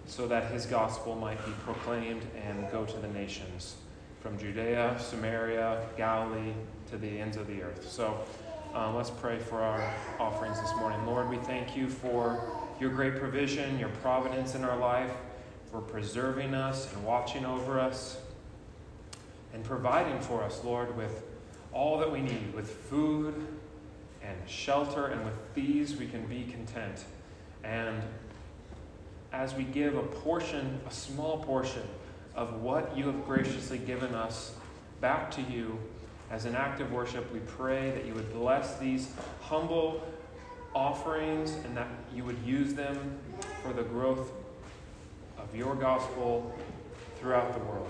[0.05, 3.75] so that His gospel might be proclaimed and go to the nations
[4.19, 6.53] from Judea, Samaria, Galilee,
[6.91, 7.89] to the ends of the earth.
[7.89, 8.23] So,
[8.75, 11.03] um, let's pray for our offerings this morning.
[11.07, 12.39] Lord, we thank you for
[12.79, 15.11] your great provision, your providence in our life,
[15.71, 18.19] for preserving us and watching over us,
[19.55, 21.30] and providing for us, Lord, with
[21.73, 23.47] all that we need, with food
[24.23, 27.05] and shelter, and with these we can be content.
[27.63, 28.01] And
[29.31, 31.83] as we give a portion, a small portion
[32.35, 34.55] of what you have graciously given us
[34.99, 35.79] back to you,
[36.29, 39.09] as an act of worship, we pray that you would bless these
[39.41, 40.01] humble
[40.73, 43.19] offerings and that you would use them
[43.61, 44.31] for the growth
[45.37, 46.55] of your gospel
[47.17, 47.89] throughout the world.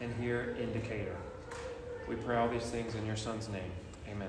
[0.00, 1.16] And here in Decatur.
[2.08, 3.70] We pray all these things in your Son's name.
[4.08, 4.28] Amen.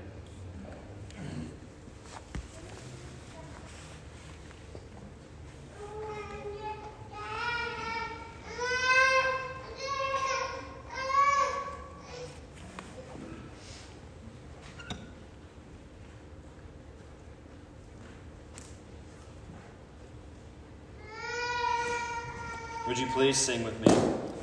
[22.87, 23.91] Would you please sing with me?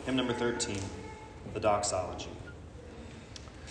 [0.07, 0.77] Hymn number 13,
[1.55, 2.39] the Doxology.